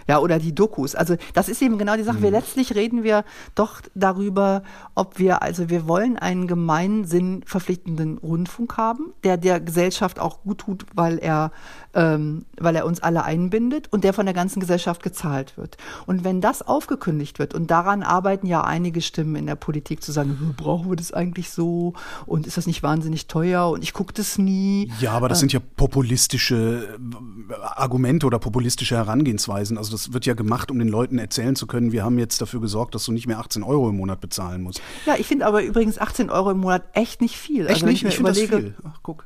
ja, 0.10 0.18
oder 0.18 0.40
die 0.40 0.56
Dokus. 0.56 0.96
Also 0.96 1.18
das 1.36 1.50
ist 1.50 1.62
eben 1.62 1.78
genau 1.78 1.96
die 1.96 2.02
Sache. 2.02 2.18
Mhm. 2.18 2.24
Wir 2.24 2.32
letztlich 2.32 2.74
reden 2.74 3.04
wir 3.04 3.24
doch 3.54 3.80
darüber, 3.94 4.64
ob 4.96 5.20
wir, 5.20 5.44
also 5.44 5.70
wir 5.70 5.88
wollen 5.88 6.18
einen 6.18 6.48
gemeinsinn 6.48 7.44
verpflichtenden 7.46 8.18
Rundfunk 8.18 8.76
haben, 8.76 9.14
der 9.24 9.38
der 9.38 9.60
Gesellschaft 9.60 10.20
auch 10.20 10.42
gut 10.42 10.62
tut, 10.62 10.88
weil 10.96 11.20
er, 11.20 11.52
ähm, 11.94 12.46
weil 12.58 12.76
er 12.76 12.88
uns 12.88 13.02
alle 13.02 13.24
einbindet 13.24 13.94
und 13.94 14.04
der 14.04 14.14
von 14.14 14.26
der 14.26 14.34
ganzen 14.34 14.60
Gesellschaft 14.60 15.04
gezahlt 15.04 15.58
wird. 15.58 15.78
Und 16.08 16.24
wenn 16.24 16.42
das 16.42 16.64
aufgekündigt 16.64 17.38
wird, 17.38 17.54
und 17.54 17.70
daran 17.70 18.02
arbeiten 18.02 18.48
ja 18.48 18.64
einige 18.64 19.02
Stimmen 19.02 19.36
in 19.36 19.46
der 19.46 19.56
Politik 19.56 20.02
zu 20.02 20.12
sagen, 20.12 20.56
brauchen 20.58 20.90
wir 20.90 20.96
das 20.96 21.14
eigentlich 21.14 21.52
so 21.52 21.94
und 22.26 22.48
ist 22.48 22.58
das 22.58 22.66
nicht 22.66 22.82
wahnsinnig 22.82 23.28
teuer 23.28 23.70
und 23.70 23.84
ich 23.84 23.94
gucke 23.94 24.14
das 24.14 24.40
nie. 24.40 24.92
Ja, 25.00 25.12
aber 25.12 25.30
das 25.30 25.38
äh, 25.38 25.42
sind 25.42 25.54
ja 25.54 25.60
populistische 25.60 26.98
äh, 26.98 27.54
Argumente 27.76 28.26
oder 28.26 28.40
populistische 28.40 28.96
Herangehensweisen. 28.96 29.78
Also 29.78 29.99
das 30.00 30.14
wird 30.14 30.26
ja 30.26 30.34
gemacht, 30.34 30.72
um 30.72 30.80
den 30.80 30.88
Leuten 30.88 31.20
erzählen 31.20 31.56
zu 31.56 31.68
können, 31.68 31.92
wir 31.92 32.04
haben 32.04 32.18
jetzt 32.20 32.42
dafür 32.42 32.62
gesorgt, 32.62 32.96
dass 32.96 33.06
du 33.06 33.12
nicht 33.12 33.28
mehr 33.28 33.40
18 33.40 33.64
Euro 33.64 33.90
im 33.90 33.98
Monat 33.98 34.22
bezahlen 34.22 34.62
musst. 34.62 34.82
Ja, 35.06 35.16
ich 35.18 35.28
finde 35.28 35.46
aber 35.46 35.64
übrigens 35.64 35.98
18 36.00 36.30
Euro 36.30 36.52
im 36.52 36.60
Monat 36.60 36.84
echt 36.94 37.22
nicht 37.22 37.38
viel. 37.38 37.66
Echt 37.66 37.76
also, 37.76 37.86
nicht? 37.88 38.04
Ich, 38.04 38.10
ich 38.10 38.16
finde 38.16 38.32
das 38.32 38.40
viel. 38.40 38.76
Ach, 38.84 39.00
guck. 39.04 39.26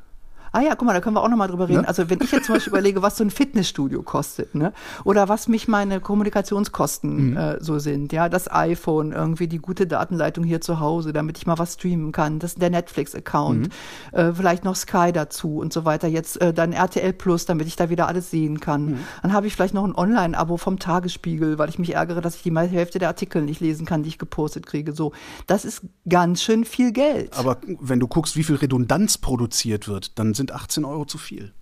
Ah 0.54 0.60
ja, 0.60 0.76
guck 0.76 0.86
mal, 0.86 0.92
da 0.92 1.00
können 1.00 1.16
wir 1.16 1.22
auch 1.22 1.28
nochmal 1.28 1.48
drüber 1.48 1.68
reden. 1.68 1.80
Ne? 1.80 1.88
Also 1.88 2.08
wenn 2.08 2.20
ich 2.22 2.30
jetzt 2.30 2.46
zum 2.46 2.54
Beispiel 2.54 2.70
überlege, 2.70 3.02
was 3.02 3.16
so 3.16 3.24
ein 3.24 3.30
Fitnessstudio 3.30 4.04
kostet, 4.04 4.54
ne? 4.54 4.72
Oder 5.02 5.28
was 5.28 5.48
mich 5.48 5.66
meine 5.66 6.00
Kommunikationskosten 6.00 7.30
mhm. 7.30 7.36
äh, 7.36 7.60
so 7.60 7.80
sind, 7.80 8.12
ja, 8.12 8.28
das 8.28 8.48
iPhone, 8.48 9.10
irgendwie 9.10 9.48
die 9.48 9.58
gute 9.58 9.88
Datenleitung 9.88 10.44
hier 10.44 10.60
zu 10.60 10.78
Hause, 10.78 11.12
damit 11.12 11.38
ich 11.38 11.46
mal 11.46 11.58
was 11.58 11.74
streamen 11.74 12.12
kann, 12.12 12.38
das 12.38 12.54
der 12.54 12.70
Netflix-Account, 12.70 13.68
mhm. 14.12 14.16
äh, 14.16 14.32
vielleicht 14.32 14.64
noch 14.64 14.76
Sky 14.76 15.10
dazu 15.12 15.58
und 15.58 15.72
so 15.72 15.84
weiter. 15.84 16.06
Jetzt 16.06 16.40
äh, 16.40 16.54
dann 16.54 16.72
RTL 16.72 17.12
Plus, 17.14 17.46
damit 17.46 17.66
ich 17.66 17.74
da 17.74 17.90
wieder 17.90 18.06
alles 18.06 18.30
sehen 18.30 18.60
kann. 18.60 18.86
Mhm. 18.86 18.98
Dann 19.22 19.32
habe 19.32 19.48
ich 19.48 19.54
vielleicht 19.54 19.74
noch 19.74 19.84
ein 19.84 19.96
Online-Abo 19.96 20.56
vom 20.56 20.78
Tagesspiegel, 20.78 21.58
weil 21.58 21.68
ich 21.68 21.80
mich 21.80 21.94
ärgere, 21.94 22.20
dass 22.20 22.36
ich 22.36 22.42
die 22.42 22.54
Hälfte 22.54 23.00
der 23.00 23.08
Artikel 23.08 23.42
nicht 23.42 23.60
lesen 23.60 23.86
kann, 23.86 24.04
die 24.04 24.08
ich 24.08 24.18
gepostet 24.18 24.66
kriege. 24.66 24.92
So, 24.92 25.12
das 25.48 25.64
ist 25.64 25.82
ganz 26.08 26.44
schön 26.44 26.64
viel 26.64 26.92
Geld. 26.92 27.36
Aber 27.36 27.58
wenn 27.80 27.98
du 27.98 28.06
guckst, 28.06 28.36
wie 28.36 28.44
viel 28.44 28.56
Redundanz 28.56 29.18
produziert 29.18 29.88
wird, 29.88 30.18
dann 30.18 30.34
sind 30.34 30.43
sind 30.44 30.52
18 30.52 30.84
Euro 30.84 31.06
zu 31.06 31.16
viel. 31.16 31.54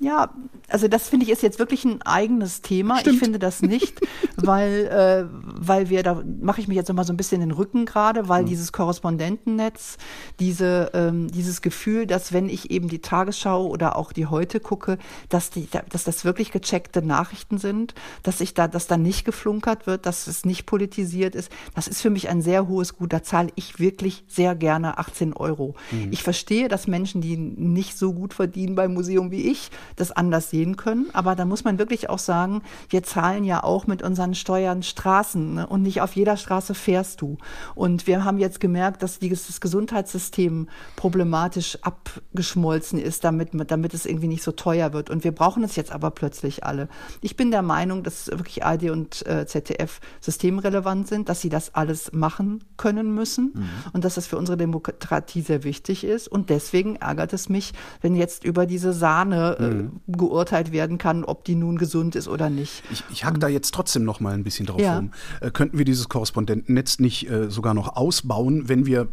Ja, 0.00 0.32
also 0.68 0.86
das 0.86 1.08
finde 1.08 1.26
ich 1.26 1.32
ist 1.32 1.42
jetzt 1.42 1.58
wirklich 1.58 1.84
ein 1.84 2.02
eigenes 2.02 2.62
Thema. 2.62 2.98
Stimmt. 2.98 3.14
Ich 3.14 3.20
finde 3.20 3.38
das 3.40 3.62
nicht, 3.62 4.00
weil, 4.36 4.86
äh, 4.86 5.24
weil 5.32 5.88
wir, 5.88 6.04
da 6.04 6.22
mache 6.40 6.60
ich 6.60 6.68
mich 6.68 6.76
jetzt 6.76 6.86
nochmal 6.86 7.04
so 7.04 7.12
ein 7.12 7.16
bisschen 7.16 7.42
in 7.42 7.48
den 7.48 7.56
Rücken 7.56 7.84
gerade, 7.84 8.28
weil 8.28 8.42
mhm. 8.42 8.46
dieses 8.46 8.70
Korrespondentennetz, 8.70 9.98
diese, 10.38 10.92
ähm, 10.94 11.28
dieses 11.32 11.62
Gefühl, 11.62 12.06
dass 12.06 12.32
wenn 12.32 12.48
ich 12.48 12.70
eben 12.70 12.88
die 12.88 13.00
Tagesschau 13.00 13.66
oder 13.66 13.96
auch 13.96 14.12
die 14.12 14.26
heute 14.26 14.60
gucke, 14.60 14.98
dass, 15.30 15.50
die, 15.50 15.68
dass 15.88 16.04
das 16.04 16.24
wirklich 16.24 16.52
gecheckte 16.52 17.02
Nachrichten 17.02 17.58
sind, 17.58 17.94
dass 18.22 18.40
ich 18.40 18.54
da, 18.54 18.68
dass 18.68 18.86
da 18.86 18.96
nicht 18.96 19.24
geflunkert 19.24 19.88
wird, 19.88 20.06
dass 20.06 20.28
es 20.28 20.44
nicht 20.44 20.64
politisiert 20.64 21.34
ist, 21.34 21.50
das 21.74 21.88
ist 21.88 22.02
für 22.02 22.10
mich 22.10 22.28
ein 22.28 22.40
sehr 22.40 22.68
hohes 22.68 22.96
Gut. 22.96 23.12
Da 23.12 23.24
zahle 23.24 23.48
ich 23.56 23.80
wirklich 23.80 24.22
sehr 24.28 24.54
gerne 24.54 24.98
18 24.98 25.32
Euro. 25.32 25.74
Mhm. 25.90 26.12
Ich 26.12 26.22
verstehe, 26.22 26.68
dass 26.68 26.86
Menschen, 26.86 27.20
die 27.20 27.36
nicht 27.36 27.98
so 27.98 28.12
gut 28.12 28.32
verdienen 28.32 28.76
beim 28.76 28.94
Museum 28.94 29.32
wie 29.32 29.50
ich, 29.50 29.70
das 29.96 30.12
anders 30.12 30.50
sehen 30.50 30.76
können. 30.76 31.08
Aber 31.12 31.34
da 31.34 31.44
muss 31.44 31.64
man 31.64 31.78
wirklich 31.78 32.10
auch 32.10 32.18
sagen, 32.18 32.62
wir 32.88 33.02
zahlen 33.02 33.44
ja 33.44 33.62
auch 33.62 33.86
mit 33.86 34.02
unseren 34.02 34.34
Steuern 34.34 34.82
Straßen 34.82 35.54
ne? 35.54 35.66
und 35.66 35.82
nicht 35.82 36.00
auf 36.00 36.16
jeder 36.16 36.36
Straße 36.36 36.74
fährst 36.74 37.20
du. 37.20 37.38
Und 37.74 38.06
wir 38.06 38.24
haben 38.24 38.38
jetzt 38.38 38.60
gemerkt, 38.60 39.02
dass 39.02 39.18
das 39.18 39.60
Gesundheitssystem 39.60 40.68
problematisch 40.96 41.78
abgeschmolzen 41.82 42.98
ist, 42.98 43.24
damit, 43.24 43.50
damit 43.70 43.94
es 43.94 44.06
irgendwie 44.06 44.28
nicht 44.28 44.42
so 44.42 44.52
teuer 44.52 44.92
wird. 44.92 45.10
Und 45.10 45.24
wir 45.24 45.32
brauchen 45.32 45.64
es 45.64 45.76
jetzt 45.76 45.92
aber 45.92 46.10
plötzlich 46.10 46.64
alle. 46.64 46.88
Ich 47.20 47.36
bin 47.36 47.50
der 47.50 47.62
Meinung, 47.62 48.02
dass 48.02 48.28
wirklich 48.28 48.64
ARD 48.64 48.90
und 48.90 49.26
äh, 49.26 49.46
ZDF 49.46 50.00
systemrelevant 50.20 51.08
sind, 51.08 51.28
dass 51.28 51.40
sie 51.40 51.48
das 51.48 51.74
alles 51.74 52.12
machen 52.12 52.64
können 52.76 53.14
müssen 53.14 53.52
mhm. 53.54 53.68
und 53.92 54.04
dass 54.04 54.14
das 54.14 54.26
für 54.26 54.36
unsere 54.36 54.56
Demokratie 54.56 55.42
sehr 55.42 55.64
wichtig 55.64 56.04
ist. 56.04 56.28
Und 56.28 56.50
deswegen 56.50 56.96
ärgert 56.96 57.32
es 57.32 57.48
mich, 57.48 57.72
wenn 58.00 58.14
jetzt 58.14 58.44
über 58.44 58.66
diese 58.66 58.92
Sahne 58.92 59.56
äh, 59.58 59.77
mhm 59.78 60.00
geurteilt 60.18 60.72
werden 60.72 60.98
kann, 60.98 61.24
ob 61.24 61.44
die 61.44 61.54
nun 61.54 61.78
gesund 61.78 62.16
ist 62.16 62.28
oder 62.28 62.50
nicht. 62.50 62.82
Ich, 62.90 63.04
ich 63.10 63.24
hack 63.24 63.38
da 63.40 63.48
jetzt 63.48 63.72
trotzdem 63.72 64.04
noch 64.04 64.20
mal 64.20 64.34
ein 64.34 64.44
bisschen 64.44 64.66
drauf 64.66 64.80
ja. 64.80 64.96
rum. 64.96 65.12
Äh, 65.40 65.50
könnten 65.50 65.78
wir 65.78 65.84
dieses 65.84 66.08
Korrespondentennetz 66.08 66.98
nicht 66.98 67.30
äh, 67.30 67.50
sogar 67.50 67.74
noch 67.74 67.96
ausbauen, 67.96 68.68
wenn 68.68 68.86
wir 68.86 69.08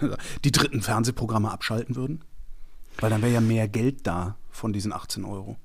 die 0.44 0.52
dritten 0.52 0.82
Fernsehprogramme 0.82 1.50
abschalten 1.50 1.96
würden? 1.96 2.24
Weil 3.00 3.10
dann 3.10 3.22
wäre 3.22 3.32
ja 3.32 3.40
mehr 3.40 3.68
Geld 3.68 4.06
da 4.06 4.36
von 4.50 4.72
diesen 4.72 4.92
18 4.92 5.24
Euro. 5.24 5.56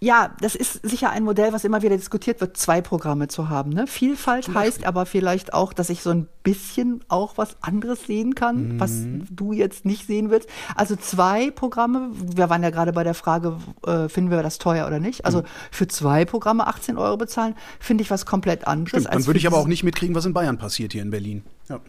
Ja, 0.00 0.30
das 0.40 0.54
ist 0.54 0.86
sicher 0.88 1.10
ein 1.10 1.24
Modell, 1.24 1.52
was 1.52 1.64
immer 1.64 1.82
wieder 1.82 1.96
diskutiert 1.96 2.40
wird, 2.40 2.56
zwei 2.56 2.80
Programme 2.80 3.26
zu 3.26 3.48
haben. 3.48 3.70
Ne? 3.70 3.88
Vielfalt 3.88 4.54
heißt 4.54 4.84
aber 4.84 5.06
vielleicht 5.06 5.54
auch, 5.54 5.72
dass 5.72 5.90
ich 5.90 6.02
so 6.02 6.10
ein 6.10 6.28
bisschen 6.44 7.02
auch 7.08 7.36
was 7.36 7.56
anderes 7.62 8.04
sehen 8.06 8.36
kann, 8.36 8.74
mhm. 8.74 8.80
was 8.80 8.92
du 9.28 9.52
jetzt 9.52 9.84
nicht 9.84 10.06
sehen 10.06 10.30
willst. 10.30 10.48
Also 10.76 10.94
zwei 10.94 11.50
Programme, 11.50 12.10
wir 12.12 12.48
waren 12.48 12.62
ja 12.62 12.70
gerade 12.70 12.92
bei 12.92 13.02
der 13.02 13.14
Frage, 13.14 13.56
äh, 13.84 14.08
finden 14.08 14.30
wir 14.30 14.40
das 14.44 14.58
teuer 14.58 14.86
oder 14.86 15.00
nicht? 15.00 15.24
Also 15.24 15.40
mhm. 15.40 15.46
für 15.72 15.88
zwei 15.88 16.24
Programme 16.24 16.68
18 16.68 16.96
Euro 16.96 17.16
bezahlen, 17.16 17.56
finde 17.80 18.02
ich 18.02 18.10
was 18.10 18.24
komplett 18.24 18.68
anderes. 18.68 19.02
Stimmt, 19.02 19.12
dann 19.12 19.26
würde 19.26 19.38
ich 19.38 19.48
aber 19.48 19.56
auch 19.56 19.66
nicht 19.66 19.82
mitkriegen, 19.82 20.14
was 20.14 20.24
in 20.24 20.32
Bayern 20.32 20.58
passiert 20.58 20.92
hier 20.92 21.02
in 21.02 21.10
Berlin. 21.10 21.42
Ja. 21.68 21.80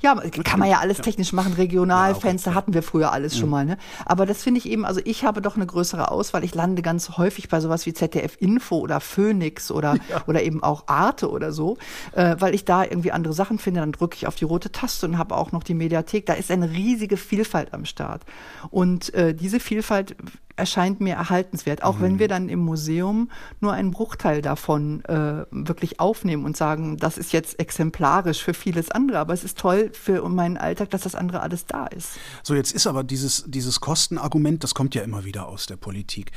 Ja, 0.00 0.14
kann 0.44 0.60
man 0.60 0.68
ja 0.68 0.78
alles 0.78 0.98
technisch 0.98 1.32
machen. 1.32 1.54
Regionalfenster 1.54 2.50
ja, 2.50 2.52
okay. 2.52 2.58
hatten 2.58 2.74
wir 2.74 2.82
früher 2.82 3.12
alles 3.12 3.34
mhm. 3.34 3.38
schon 3.40 3.50
mal. 3.50 3.64
Ne? 3.64 3.78
Aber 4.04 4.26
das 4.26 4.42
finde 4.42 4.58
ich 4.58 4.68
eben, 4.68 4.84
also 4.84 5.00
ich 5.04 5.24
habe 5.24 5.42
doch 5.42 5.56
eine 5.56 5.66
größere 5.66 6.10
Auswahl. 6.10 6.44
Ich 6.44 6.54
lande 6.54 6.82
ganz 6.82 7.16
häufig 7.16 7.48
bei 7.48 7.60
sowas 7.60 7.86
wie 7.86 7.92
ZDF 7.92 8.36
Info 8.40 8.78
oder 8.78 9.00
Phoenix 9.00 9.70
oder, 9.70 9.96
ja. 10.08 10.22
oder 10.26 10.42
eben 10.42 10.62
auch 10.62 10.84
Arte 10.86 11.30
oder 11.30 11.52
so, 11.52 11.78
äh, 12.12 12.36
weil 12.38 12.54
ich 12.54 12.64
da 12.64 12.84
irgendwie 12.84 13.12
andere 13.12 13.34
Sachen 13.34 13.58
finde. 13.58 13.80
Dann 13.80 13.92
drücke 13.92 14.16
ich 14.16 14.26
auf 14.26 14.34
die 14.34 14.44
rote 14.44 14.72
Taste 14.72 15.06
und 15.06 15.18
habe 15.18 15.36
auch 15.36 15.52
noch 15.52 15.62
die 15.62 15.74
Mediathek. 15.74 16.26
Da 16.26 16.34
ist 16.34 16.50
eine 16.50 16.70
riesige 16.70 17.16
Vielfalt 17.16 17.72
am 17.74 17.84
Start. 17.84 18.22
Und 18.70 19.12
äh, 19.14 19.34
diese 19.34 19.60
Vielfalt 19.60 20.16
erscheint 20.56 21.00
mir 21.00 21.14
erhaltenswert, 21.14 21.82
auch 21.82 21.98
mhm. 21.98 22.02
wenn 22.02 22.18
wir 22.18 22.28
dann 22.28 22.48
im 22.48 22.60
Museum 22.60 23.30
nur 23.60 23.72
einen 23.72 23.90
Bruchteil 23.90 24.42
davon 24.42 25.04
äh, 25.04 25.44
wirklich 25.50 26.00
aufnehmen 26.00 26.44
und 26.44 26.56
sagen, 26.56 26.96
das 26.96 27.18
ist 27.18 27.32
jetzt 27.32 27.58
exemplarisch 27.58 28.42
für 28.42 28.54
vieles 28.54 28.90
andere, 28.90 29.18
aber 29.18 29.34
es 29.34 29.44
ist 29.44 29.58
toll 29.58 29.90
für 29.92 30.28
meinen 30.28 30.56
Alltag, 30.56 30.90
dass 30.90 31.02
das 31.02 31.14
andere 31.14 31.40
alles 31.40 31.66
da 31.66 31.86
ist. 31.86 32.18
So, 32.42 32.54
jetzt 32.54 32.72
ist 32.72 32.86
aber 32.86 33.04
dieses, 33.04 33.44
dieses 33.46 33.80
Kostenargument, 33.80 34.62
das 34.64 34.74
kommt 34.74 34.94
ja 34.94 35.02
immer 35.02 35.24
wieder 35.24 35.48
aus 35.48 35.66
der 35.66 35.76
Politik. 35.76 36.32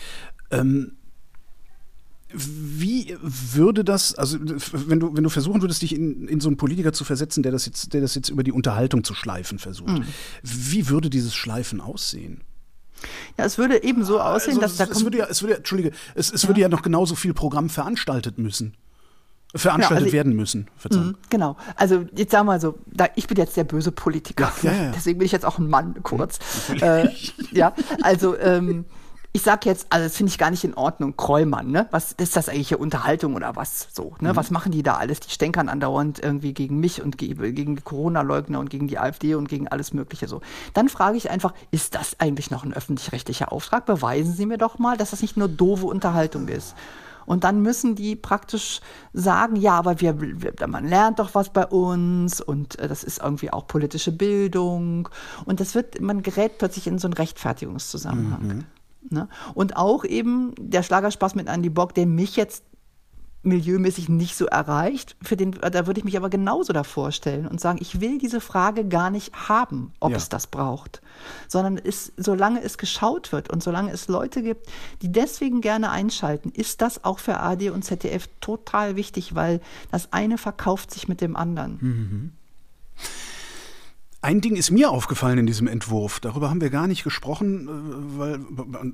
Ähm, 0.51 0.93
wie 2.33 3.15
würde 3.21 3.83
das, 3.83 4.15
also 4.15 4.39
wenn 4.41 4.99
du, 4.99 5.15
wenn 5.15 5.23
du 5.23 5.29
versuchen 5.29 5.61
würdest, 5.61 5.83
dich 5.83 5.93
in, 5.93 6.27
in 6.27 6.39
so 6.39 6.49
einen 6.49 6.57
Politiker 6.57 6.91
zu 6.91 7.03
versetzen, 7.03 7.43
der 7.43 7.51
das 7.51 7.65
jetzt, 7.65 7.93
der 7.93 8.01
das 8.01 8.15
jetzt 8.15 8.29
über 8.29 8.43
die 8.43 8.51
Unterhaltung 8.51 9.03
zu 9.03 9.13
schleifen 9.13 9.59
versucht, 9.59 9.99
mhm. 9.99 10.05
wie 10.41 10.89
würde 10.89 11.09
dieses 11.11 11.35
Schleifen 11.35 11.79
aussehen? 11.79 12.41
Ja, 13.37 13.45
es 13.45 13.57
würde 13.57 13.83
eben 13.83 14.03
so 14.03 14.19
ah, 14.19 14.33
aussehen, 14.33 14.61
also, 14.61 14.61
dass 14.61 14.77
da 14.77 14.85
es 14.85 15.03
würde 15.03 15.19
ja, 15.19 15.25
es 15.25 15.41
würde 15.41 15.53
ja, 15.53 15.57
Entschuldige, 15.57 15.91
es, 16.15 16.31
es 16.31 16.43
ja. 16.43 16.49
würde 16.49 16.61
ja 16.61 16.69
noch 16.69 16.81
genauso 16.81 17.15
viel 17.15 17.33
Programm 17.33 17.69
veranstaltet 17.69 18.37
müssen. 18.37 18.75
Veranstaltet 19.55 19.97
genau, 19.97 20.05
also, 20.05 20.13
werden 20.13 20.35
müssen. 20.35 20.67
Mh, 20.89 21.13
genau. 21.29 21.57
Also 21.75 22.05
jetzt 22.15 22.31
sagen 22.31 22.47
wir 22.47 22.53
mal 22.53 22.59
so, 22.59 22.79
da, 22.87 23.07
ich 23.15 23.27
bin 23.27 23.37
jetzt 23.37 23.55
der 23.55 23.65
böse 23.65 23.91
Politiker. 23.91 24.51
Ja, 24.63 24.71
ja, 24.71 24.91
Deswegen 24.95 25.19
bin 25.19 25.27
ich 25.27 25.31
jetzt 25.31 25.45
auch 25.45 25.59
ein 25.59 25.69
Mann, 25.69 26.01
kurz. 26.01 26.39
Äh, 26.81 27.09
ja, 27.51 27.73
also 28.01 28.35
ähm, 28.39 28.85
ich 29.35 29.41
sag 29.41 29.65
jetzt, 29.65 29.87
also 29.89 30.05
das 30.05 30.15
finde 30.15 30.29
ich 30.29 30.37
gar 30.37 30.51
nicht 30.51 30.63
in 30.63 30.75
Ordnung, 30.75 31.17
Krollmann, 31.17 31.71
ne? 31.71 31.87
Was 31.89 32.11
ist 32.11 32.35
das 32.35 32.49
eigentlich 32.49 32.67
hier 32.67 32.79
Unterhaltung 32.79 33.33
oder 33.33 33.55
was 33.55 33.87
so, 33.91 34.15
ne? 34.19 34.31
Mhm. 34.31 34.35
Was 34.35 34.51
machen 34.51 34.71
die 34.71 34.83
da 34.83 34.97
alles? 34.97 35.21
Die 35.21 35.31
stänkern 35.31 35.69
andauernd 35.69 36.19
irgendwie 36.19 36.53
gegen 36.53 36.79
mich 36.79 37.01
und 37.01 37.17
gegen 37.17 37.75
die 37.75 37.81
Corona-Leugner 37.81 38.59
und 38.59 38.69
gegen 38.69 38.87
die 38.87 38.99
AfD 38.99 39.33
und 39.33 39.49
gegen 39.49 39.67
alles 39.67 39.91
Mögliche 39.91 40.27
so. 40.27 40.41
Dann 40.75 40.87
frage 40.87 41.17
ich 41.17 41.31
einfach, 41.31 41.55
ist 41.71 41.95
das 41.95 42.19
eigentlich 42.19 42.51
noch 42.51 42.63
ein 42.63 42.73
öffentlich-rechtlicher 42.73 43.51
Auftrag? 43.51 43.87
Beweisen 43.87 44.33
Sie 44.33 44.45
mir 44.45 44.59
doch 44.59 44.77
mal, 44.77 44.97
dass 44.97 45.09
das 45.09 45.23
nicht 45.23 45.35
nur 45.35 45.47
doofe 45.47 45.87
Unterhaltung 45.87 46.47
ist. 46.47 46.75
Und 47.25 47.43
dann 47.43 47.63
müssen 47.63 47.95
die 47.95 48.15
praktisch 48.15 48.81
sagen, 49.13 49.55
ja, 49.55 49.73
aber 49.73 49.99
wir, 49.99 50.21
wir, 50.21 50.53
man 50.67 50.87
lernt 50.87 51.17
doch 51.17 51.33
was 51.33 51.49
bei 51.49 51.65
uns 51.65 52.39
und 52.39 52.77
äh, 52.77 52.87
das 52.87 53.03
ist 53.03 53.19
irgendwie 53.19 53.51
auch 53.51 53.65
politische 53.65 54.11
Bildung. 54.11 55.09
Und 55.45 55.59
das 55.59 55.73
wird, 55.73 56.01
man 56.01 56.21
gerät 56.21 56.59
plötzlich 56.59 56.85
in 56.85 56.99
so 56.99 57.07
einen 57.07 57.13
Rechtfertigungszusammenhang. 57.13 58.47
Mhm. 58.47 58.65
Ne? 59.09 59.27
Und 59.53 59.77
auch 59.77 60.05
eben 60.05 60.53
der 60.57 60.83
Schlagerspaß 60.83 61.35
mit 61.35 61.47
Andy 61.47 61.69
Bock, 61.69 61.93
der 61.93 62.05
mich 62.05 62.35
jetzt 62.35 62.63
milieumäßig 63.43 64.07
nicht 64.07 64.37
so 64.37 64.45
erreicht, 64.45 65.17
für 65.21 65.35
den, 65.35 65.51
da 65.51 65.85
würde 65.85 65.99
ich 65.99 66.05
mich 66.05 66.15
aber 66.15 66.29
genauso 66.29 66.71
davor 66.71 67.11
stellen 67.11 67.45
und 67.45 67.59
sagen, 67.59 67.77
ich 67.81 67.99
will 67.99 68.17
diese 68.17 68.39
Frage 68.39 68.87
gar 68.87 69.09
nicht 69.09 69.49
haben, 69.49 69.91
ob 69.99 70.11
ja. 70.11 70.17
es 70.17 70.29
das 70.29 70.47
braucht, 70.47 71.01
sondern 71.49 71.77
es, 71.77 72.13
solange 72.15 72.63
es 72.63 72.77
geschaut 72.77 73.33
wird 73.33 73.49
und 73.49 73.61
solange 73.61 73.91
es 73.91 74.07
Leute 74.07 74.41
gibt, 74.41 74.67
die 75.01 75.11
deswegen 75.11 75.59
gerne 75.59 75.91
einschalten, 75.91 76.51
ist 76.51 76.81
das 76.81 77.03
auch 77.03 77.19
für 77.19 77.39
AD 77.39 77.69
und 77.69 77.83
ZDF 77.83 78.29
total 78.39 78.95
wichtig, 78.95 79.35
weil 79.35 79.59
das 79.91 80.13
eine 80.13 80.37
verkauft 80.37 80.91
sich 80.91 81.09
mit 81.09 81.19
dem 81.19 81.35
anderen. 81.35 81.77
Mhm. 81.81 82.31
Ein 84.23 84.39
Ding 84.39 84.55
ist 84.55 84.71
mir 84.71 84.89
aufgefallen 84.89 85.37
in 85.37 85.45
diesem 85.45 85.67
Entwurf. 85.67 86.21
Darüber 86.21 86.49
haben 86.49 86.61
wir 86.61 86.69
gar 86.69 86.87
nicht 86.87 87.03
gesprochen, 87.03 87.67
äh, 87.67 88.17
weil 88.17 88.39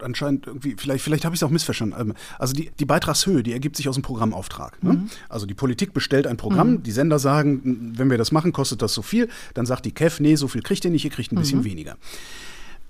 anscheinend 0.02 0.48
irgendwie, 0.48 0.74
vielleicht, 0.76 1.04
vielleicht 1.04 1.24
habe 1.24 1.36
ich 1.36 1.40
es 1.40 1.44
auch 1.44 1.52
missverstanden. 1.52 2.02
Ähm, 2.02 2.16
also 2.40 2.56
die, 2.56 2.72
die 2.80 2.86
Beitragshöhe, 2.86 3.44
die 3.44 3.54
ergibt 3.54 3.76
sich 3.76 3.88
aus 3.88 3.94
dem 3.94 4.02
Programmauftrag. 4.02 4.84
Ne? 4.84 4.94
Mhm. 4.94 5.10
Also 5.30 5.46
die 5.46 5.54
Politik 5.54 5.94
bestellt 5.94 6.26
ein 6.26 6.38
Programm, 6.38 6.72
mhm. 6.72 6.84
die 6.84 6.92
Sender 6.92 7.20
sagen, 7.20 7.94
wenn 7.96 8.10
wir 8.10 8.18
das 8.18 8.32
machen, 8.32 8.54
kostet 8.54 8.82
das 8.82 8.96
so 8.96 9.04
viel. 9.04 9.30
Dann 9.54 9.68
sagt 9.68 9.86
die 9.86 9.92
KEF, 9.92 10.20
nee, 10.20 10.34
so 10.34 10.48
viel 10.48 10.64
kriegt 10.64 10.84
ihr 10.84 10.90
nicht, 10.90 11.06
ihr 11.06 11.12
kriegt 11.12 11.32
ein 11.32 11.36
bisschen 11.36 11.60
mhm. 11.60 11.66
weniger. 11.66 11.98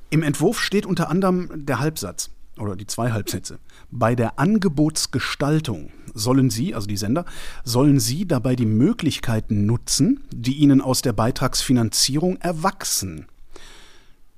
Im 0.10 0.24
Entwurf 0.24 0.62
steht 0.62 0.86
unter 0.86 1.10
anderem 1.10 1.50
der 1.66 1.80
Halbsatz 1.80 2.30
oder 2.58 2.78
die 2.78 2.88
zwei 2.88 3.12
Halbsätze. 3.12 3.60
Bei 3.92 4.16
der 4.16 4.40
Angebotsgestaltung 4.40 5.92
sollen 6.20 6.50
Sie, 6.50 6.76
also 6.76 6.88
die 6.88 6.98
Sender, 6.98 7.26
sollen 7.64 8.00
Sie 8.00 8.28
dabei 8.28 8.56
die 8.56 8.66
Möglichkeiten 8.66 9.66
nutzen, 9.66 10.22
die 10.32 10.54
Ihnen 10.58 10.82
aus 10.82 11.02
der 11.02 11.14
Beitragsfinanzierung 11.14 12.38
erwachsen. 12.38 13.26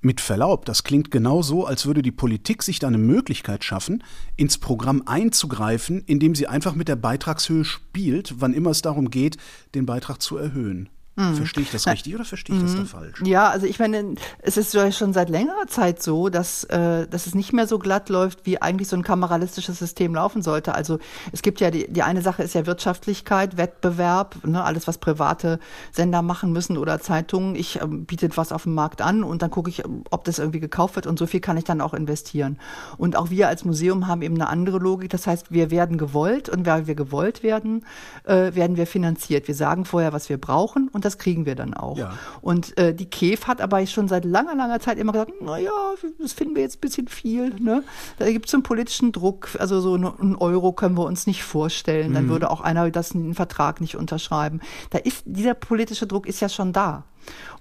Mit 0.04 0.20
Verlaub, 0.20 0.66
das 0.66 0.84
klingt 0.84 1.12
genau 1.12 1.44
so, 1.44 1.68
als 1.68 1.86
würde 1.86 2.02
die 2.02 2.12
Politik 2.12 2.64
sich 2.64 2.80
da 2.80 2.88
eine 2.88 2.98
Möglichkeit 2.98 3.64
schaffen, 3.64 4.04
ins 4.36 4.58
Programm 4.58 5.04
einzugreifen, 5.06 6.02
indem 6.08 6.34
sie 6.34 6.48
einfach 6.48 6.74
mit 6.74 6.88
der 6.88 6.96
Beitragshöhe 6.96 7.64
spielt, 7.64 8.42
wann 8.42 8.56
immer 8.56 8.72
es 8.72 8.82
darum 8.82 9.12
geht, 9.12 9.38
den 9.76 9.86
Beitrag 9.86 10.20
zu 10.20 10.38
erhöhen. 10.38 10.90
Mhm. 11.16 11.36
Verstehe 11.36 11.64
ich 11.64 11.72
das 11.72 11.88
richtig 11.88 12.16
oder 12.16 12.24
verstehe 12.24 12.56
ich 12.56 12.62
mhm. 12.62 12.68
das 12.68 12.76
da 12.76 12.86
falsch? 12.86 13.22
Ja, 13.26 13.50
also 13.50 13.66
ich 13.66 13.80
meine, 13.80 14.16
es 14.40 14.56
ist 14.56 14.74
ja 14.74 14.90
schon 14.94 15.12
seit 15.12 15.30
längerer 15.30 15.68
Zeit 15.68 16.02
so, 16.02 16.30
dass, 16.30 16.64
äh, 16.66 17.06
dass 17.06 17.28
es 17.28 17.36
nicht 17.36 17.52
mehr 17.52 17.68
so 17.68 17.80
glatt 17.80 18.08
läuft, 18.08 18.46
wie 18.46 18.62
eigentlich 18.62 18.88
so 18.88 18.96
ein 18.96 19.04
kameralistisches 19.04 19.78
System 19.78 20.16
laufen 20.16 20.42
sollte. 20.42 20.74
Also 20.74 21.00
es 21.34 21.42
gibt 21.42 21.60
ja, 21.60 21.70
die, 21.70 21.92
die 21.92 22.04
eine 22.04 22.22
Sache 22.22 22.44
ist 22.44 22.56
ja 22.56 22.66
Wirtschaftlichkeit, 22.66 23.58
Wettbewerb, 23.58 24.38
ne, 24.46 24.64
alles, 24.64 24.88
was 24.88 25.00
private 25.00 25.60
Sender 25.92 26.22
machen 26.22 26.54
müssen 26.54 26.78
oder 26.78 27.02
Zeitungen. 27.02 27.56
Ich 27.56 27.82
ähm, 27.82 28.06
biete 28.06 28.30
was 28.36 28.54
auf 28.54 28.64
dem 28.64 28.74
Markt 28.74 29.02
an 29.02 29.26
und 29.26 29.42
dann 29.42 29.52
gucke 29.52 29.70
ich, 29.70 29.84
ob 30.12 30.24
das 30.24 30.40
irgendwie 30.40 30.62
gekauft 30.62 30.96
wird 30.96 31.08
und 31.08 31.20
so 31.20 31.28
viel 31.28 31.42
kann 31.42 31.58
ich 31.58 31.66
dann 31.66 31.82
auch 31.82 31.94
investieren. 31.94 32.58
Und 32.98 33.18
auch 33.18 33.30
wir 33.30 33.50
als 33.50 33.66
Museum 33.66 34.08
haben 34.08 34.22
eben 34.22 34.36
eine 34.36 34.48
andere 34.48 34.78
Logik. 34.78 35.10
Das 35.10 35.28
heißt, 35.28 35.52
wir 35.52 35.72
werden 35.72 35.98
gewollt 35.98 36.48
und 36.48 36.66
weil 36.66 36.88
wir 36.88 36.96
gewollt 36.96 37.44
werden, 37.44 37.86
äh, 38.24 38.56
werden 38.56 38.78
wir 38.78 38.88
finanziert. 38.88 39.50
Wir 39.50 39.56
sagen 39.56 39.84
vorher, 39.84 40.14
was 40.14 40.30
wir 40.30 40.38
brauchen 40.38 40.88
und 40.88 41.01
und 41.02 41.06
das 41.06 41.18
kriegen 41.18 41.48
wir 41.48 41.56
dann 41.56 41.74
auch. 41.74 41.98
Ja. 41.98 42.14
Und 42.42 42.78
äh, 42.78 42.94
die 42.94 43.10
KEF 43.10 43.48
hat 43.48 43.60
aber 43.60 43.84
schon 43.88 44.08
seit 44.08 44.24
langer, 44.24 44.54
langer 44.54 44.80
Zeit 44.80 45.00
immer 45.00 45.12
gesagt, 45.12 45.42
naja, 45.42 45.72
das 46.20 46.34
finden 46.34 46.56
wir 46.56 46.62
jetzt 46.62 46.78
ein 46.78 46.82
bisschen 46.82 47.08
viel. 47.08 47.56
Ne? 47.60 47.84
Da 48.20 48.32
gibt 48.32 48.48
es 48.48 48.54
einen 48.54 48.62
politischen 48.62 49.12
Druck, 49.12 49.50
also 49.58 49.82
so 49.82 49.96
einen 49.96 50.36
Euro 50.36 50.74
können 50.74 50.96
wir 50.96 51.06
uns 51.06 51.26
nicht 51.26 51.44
vorstellen. 51.44 52.14
Dann 52.14 52.30
würde 52.30 52.52
auch 52.52 52.62
einer 52.62 52.92
das 52.92 53.16
einen 53.16 53.34
Vertrag 53.34 53.82
nicht 53.82 53.96
unterschreiben. 53.96 54.60
Da 54.92 55.00
ist 55.00 55.24
dieser 55.26 55.56
politische 55.56 56.06
Druck 56.06 56.28
ist 56.28 56.40
ja 56.40 56.50
schon 56.50 56.72
da. 56.72 57.04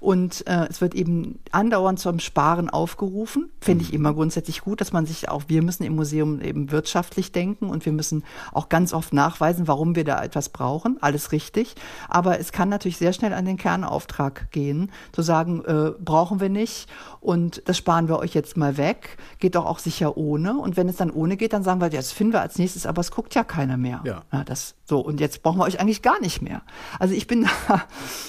Und 0.00 0.46
äh, 0.46 0.66
es 0.68 0.80
wird 0.80 0.94
eben 0.94 1.38
andauernd 1.52 1.98
zum 1.98 2.20
Sparen 2.20 2.70
aufgerufen. 2.70 3.50
Finde 3.60 3.84
ich 3.84 3.92
immer 3.92 4.14
grundsätzlich 4.14 4.62
gut, 4.62 4.80
dass 4.80 4.92
man 4.92 5.06
sich 5.06 5.28
auch, 5.28 5.44
wir 5.48 5.62
müssen 5.62 5.84
im 5.84 5.94
Museum 5.94 6.40
eben 6.40 6.70
wirtschaftlich 6.70 7.32
denken 7.32 7.68
und 7.68 7.84
wir 7.84 7.92
müssen 7.92 8.24
auch 8.52 8.68
ganz 8.68 8.94
oft 8.94 9.12
nachweisen, 9.12 9.68
warum 9.68 9.96
wir 9.96 10.04
da 10.04 10.22
etwas 10.22 10.48
brauchen. 10.48 10.96
Alles 11.00 11.32
richtig. 11.32 11.74
Aber 12.08 12.40
es 12.40 12.52
kann 12.52 12.68
natürlich 12.70 12.96
sehr 12.96 13.12
schnell 13.12 13.34
an 13.34 13.44
den 13.44 13.58
Kernauftrag 13.58 14.50
gehen, 14.50 14.90
zu 15.12 15.22
sagen, 15.22 15.62
äh, 15.66 15.92
brauchen 15.98 16.40
wir 16.40 16.48
nicht 16.48 16.88
und 17.20 17.62
das 17.66 17.76
sparen 17.76 18.08
wir 18.08 18.18
euch 18.18 18.34
jetzt 18.34 18.56
mal 18.56 18.76
weg. 18.78 19.18
Geht 19.38 19.54
doch 19.54 19.66
auch 19.66 19.78
sicher 19.78 20.16
ohne. 20.16 20.58
Und 20.58 20.76
wenn 20.76 20.88
es 20.88 20.96
dann 20.96 21.10
ohne 21.10 21.36
geht, 21.36 21.52
dann 21.52 21.62
sagen 21.62 21.80
wir, 21.80 21.88
ja, 21.88 21.98
das 21.98 22.12
finden 22.12 22.32
wir 22.32 22.40
als 22.40 22.58
nächstes, 22.58 22.86
aber 22.86 23.00
es 23.00 23.10
guckt 23.10 23.34
ja 23.34 23.44
keiner 23.44 23.76
mehr. 23.76 24.00
Ja. 24.04 24.22
ja 24.32 24.44
das 24.44 24.74
so, 24.90 24.98
und 24.98 25.20
jetzt 25.20 25.44
brauchen 25.44 25.58
wir 25.58 25.64
euch 25.66 25.78
eigentlich 25.78 26.02
gar 26.02 26.20
nicht 26.20 26.42
mehr. 26.42 26.62
Also 26.98 27.14
ich 27.14 27.28
bin 27.28 27.48
da 27.68 27.84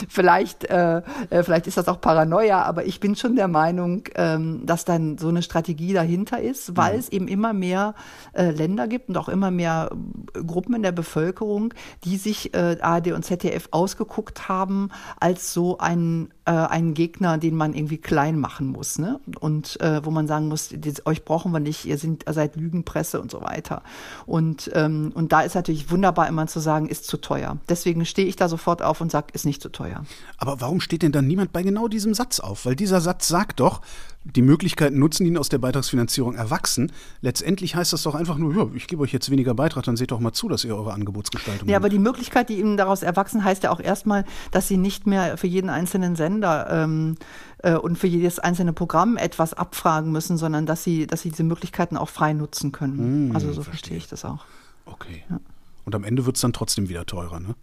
vielleicht, 0.08 0.66
äh, 0.66 1.02
äh, 1.32 1.42
vielleicht 1.42 1.66
ist 1.66 1.76
das 1.76 1.88
auch 1.88 2.00
Paranoia, 2.00 2.62
aber 2.62 2.86
ich 2.86 3.00
bin 3.00 3.16
schon 3.16 3.36
der 3.36 3.48
Meinung, 3.48 4.04
ähm, 4.14 4.64
dass 4.64 4.86
dann 4.86 5.18
so 5.18 5.30
eine 5.30 5.42
Strategie 5.42 5.94
dahinter 5.94 6.40
ist, 6.40 6.78
weil 6.78 6.94
mhm. 6.94 7.00
es 7.00 7.10
eben 7.10 7.28
immer 7.28 7.54
mehr 7.54 7.96
äh, 8.34 8.52
Länder 8.52 8.88
gibt 8.88 9.10
und 9.10 9.18
auch 9.18 9.28
immer 9.28 9.50
mehr 9.50 9.90
äh, 10.36 10.44
Gruppen 10.44 10.76
in 10.76 10.84
der 10.84 10.92
Bevölkerung, 10.92 11.74
die 12.04 12.18
sich 12.18 12.54
äh, 12.54 12.78
ARD 12.80 13.14
und 13.14 13.26
ZDF 13.26 13.68
ausgeguckt 13.72 14.48
haben 14.48 14.90
als 15.20 15.54
so 15.54 15.80
ein 15.80 16.32
äh, 16.46 16.52
einen 16.52 16.94
Gegner, 16.94 17.38
den 17.38 17.56
man 17.56 17.74
irgendwie 17.74 17.98
klein 17.98 18.40
machen 18.40 18.68
muss, 18.68 18.98
ne? 18.98 19.20
Und 19.40 19.80
äh, 19.80 20.04
wo 20.04 20.10
man 20.10 20.28
sagen 20.28 20.48
muss, 20.48 20.70
das, 20.76 21.06
euch 21.06 21.24
brauchen 21.24 21.52
wir 21.52 21.60
nicht, 21.60 21.86
ihr, 21.86 21.98
sind, 21.98 22.26
ihr 22.28 22.34
seid 22.34 22.56
Lügenpresse 22.56 23.22
und 23.22 23.30
so 23.30 23.42
weiter. 23.42 23.84
Und, 24.26 24.72
ähm, 24.74 25.12
und 25.14 25.32
da 25.32 25.42
ist 25.42 25.56
natürlich 25.56 25.92
wunderbar 25.92 26.28
immer 26.28 26.48
zu 26.48 26.60
sagen, 26.60 26.88
ist 26.88 27.06
zu 27.06 27.18
teuer. 27.18 27.58
Deswegen 27.70 28.06
stehe 28.06 28.28
ich 28.28 28.36
da 28.36 28.50
sofort 28.50 28.82
auf 28.82 29.02
und 29.02 29.12
sage, 29.12 29.28
ist 29.34 29.46
nicht 29.46 29.62
zu 29.62 29.70
teuer. 29.70 30.04
Aber 30.38 30.62
warum 30.62 30.82
steht 30.82 31.04
denn 31.04 31.12
dann 31.12 31.28
niemand 31.28 31.54
bei 31.54 31.62
genau 31.62 31.88
diesem 31.88 32.14
Satz 32.14 32.40
auf? 32.40 32.66
Weil 32.66 32.76
dieser 32.76 33.02
Satz 33.02 33.28
sagt 33.28 33.60
doch, 33.60 33.82
die 34.24 34.42
Möglichkeiten 34.42 35.00
nutzen, 35.00 35.26
die 35.26 35.36
aus 35.38 35.50
der 35.50 35.58
Beitragsfinanzierung 35.58 36.36
erwachsen. 36.36 36.92
Letztendlich 37.22 37.76
heißt 37.76 37.92
das 37.92 38.04
doch 38.04 38.14
einfach 38.14 38.38
nur, 38.38 38.56
ja, 38.56 38.70
ich 38.76 38.88
gebe 38.88 39.02
euch 39.02 39.12
jetzt 39.12 39.32
weniger 39.32 39.56
Beitrag, 39.56 39.84
dann 39.84 39.98
seht 39.98 40.12
doch 40.12 40.20
mal 40.20 40.32
zu, 40.32 40.48
dass 40.48 40.64
ihr 40.64 40.76
eure 40.76 40.94
Angebotsgestaltung 40.94 41.68
Ja, 41.68 41.78
aber 41.78 41.90
die 41.90 42.00
Möglichkeit, 42.00 42.50
die 42.50 42.60
ihnen 42.60 42.78
daraus 42.78 43.02
erwachsen, 43.02 43.44
heißt 43.44 43.64
ja 43.64 43.72
auch 43.72 43.80
erstmal, 43.80 44.26
dass 44.52 44.68
sie 44.68 44.78
nicht 44.78 45.08
mehr 45.08 45.38
für 45.38 45.48
jeden 45.48 45.70
einzelnen 45.70 46.16
Sender 46.16 46.68
ähm, 46.70 47.16
äh, 47.60 47.76
und 47.76 47.98
für 47.98 48.08
jedes 48.08 48.38
einzelne 48.38 48.74
Programm 48.74 49.18
etwas 49.18 49.54
abfragen 49.54 50.12
müssen, 50.12 50.38
sondern 50.38 50.66
dass 50.66 50.84
sie, 50.84 51.08
dass 51.08 51.22
sie 51.22 51.32
diese 51.32 51.44
Möglichkeiten 51.44 51.98
auch 51.98 52.10
frei 52.10 52.34
nutzen 52.34 52.72
können. 52.72 53.30
Hm, 53.30 53.36
also 53.36 53.52
so 53.54 53.64
verstehe 53.64 53.98
ich 53.98 54.08
das 54.08 54.24
auch. 54.24 54.46
Okay. 54.86 55.24
Ja. 55.30 55.40
Und 55.86 55.96
am 55.96 56.04
Ende 56.04 56.26
wird 56.28 56.36
es 56.36 56.42
dann 56.42 56.54
trotzdem 56.54 56.90
wieder 56.90 57.06
teurer, 57.06 57.40
ne? 57.40 57.56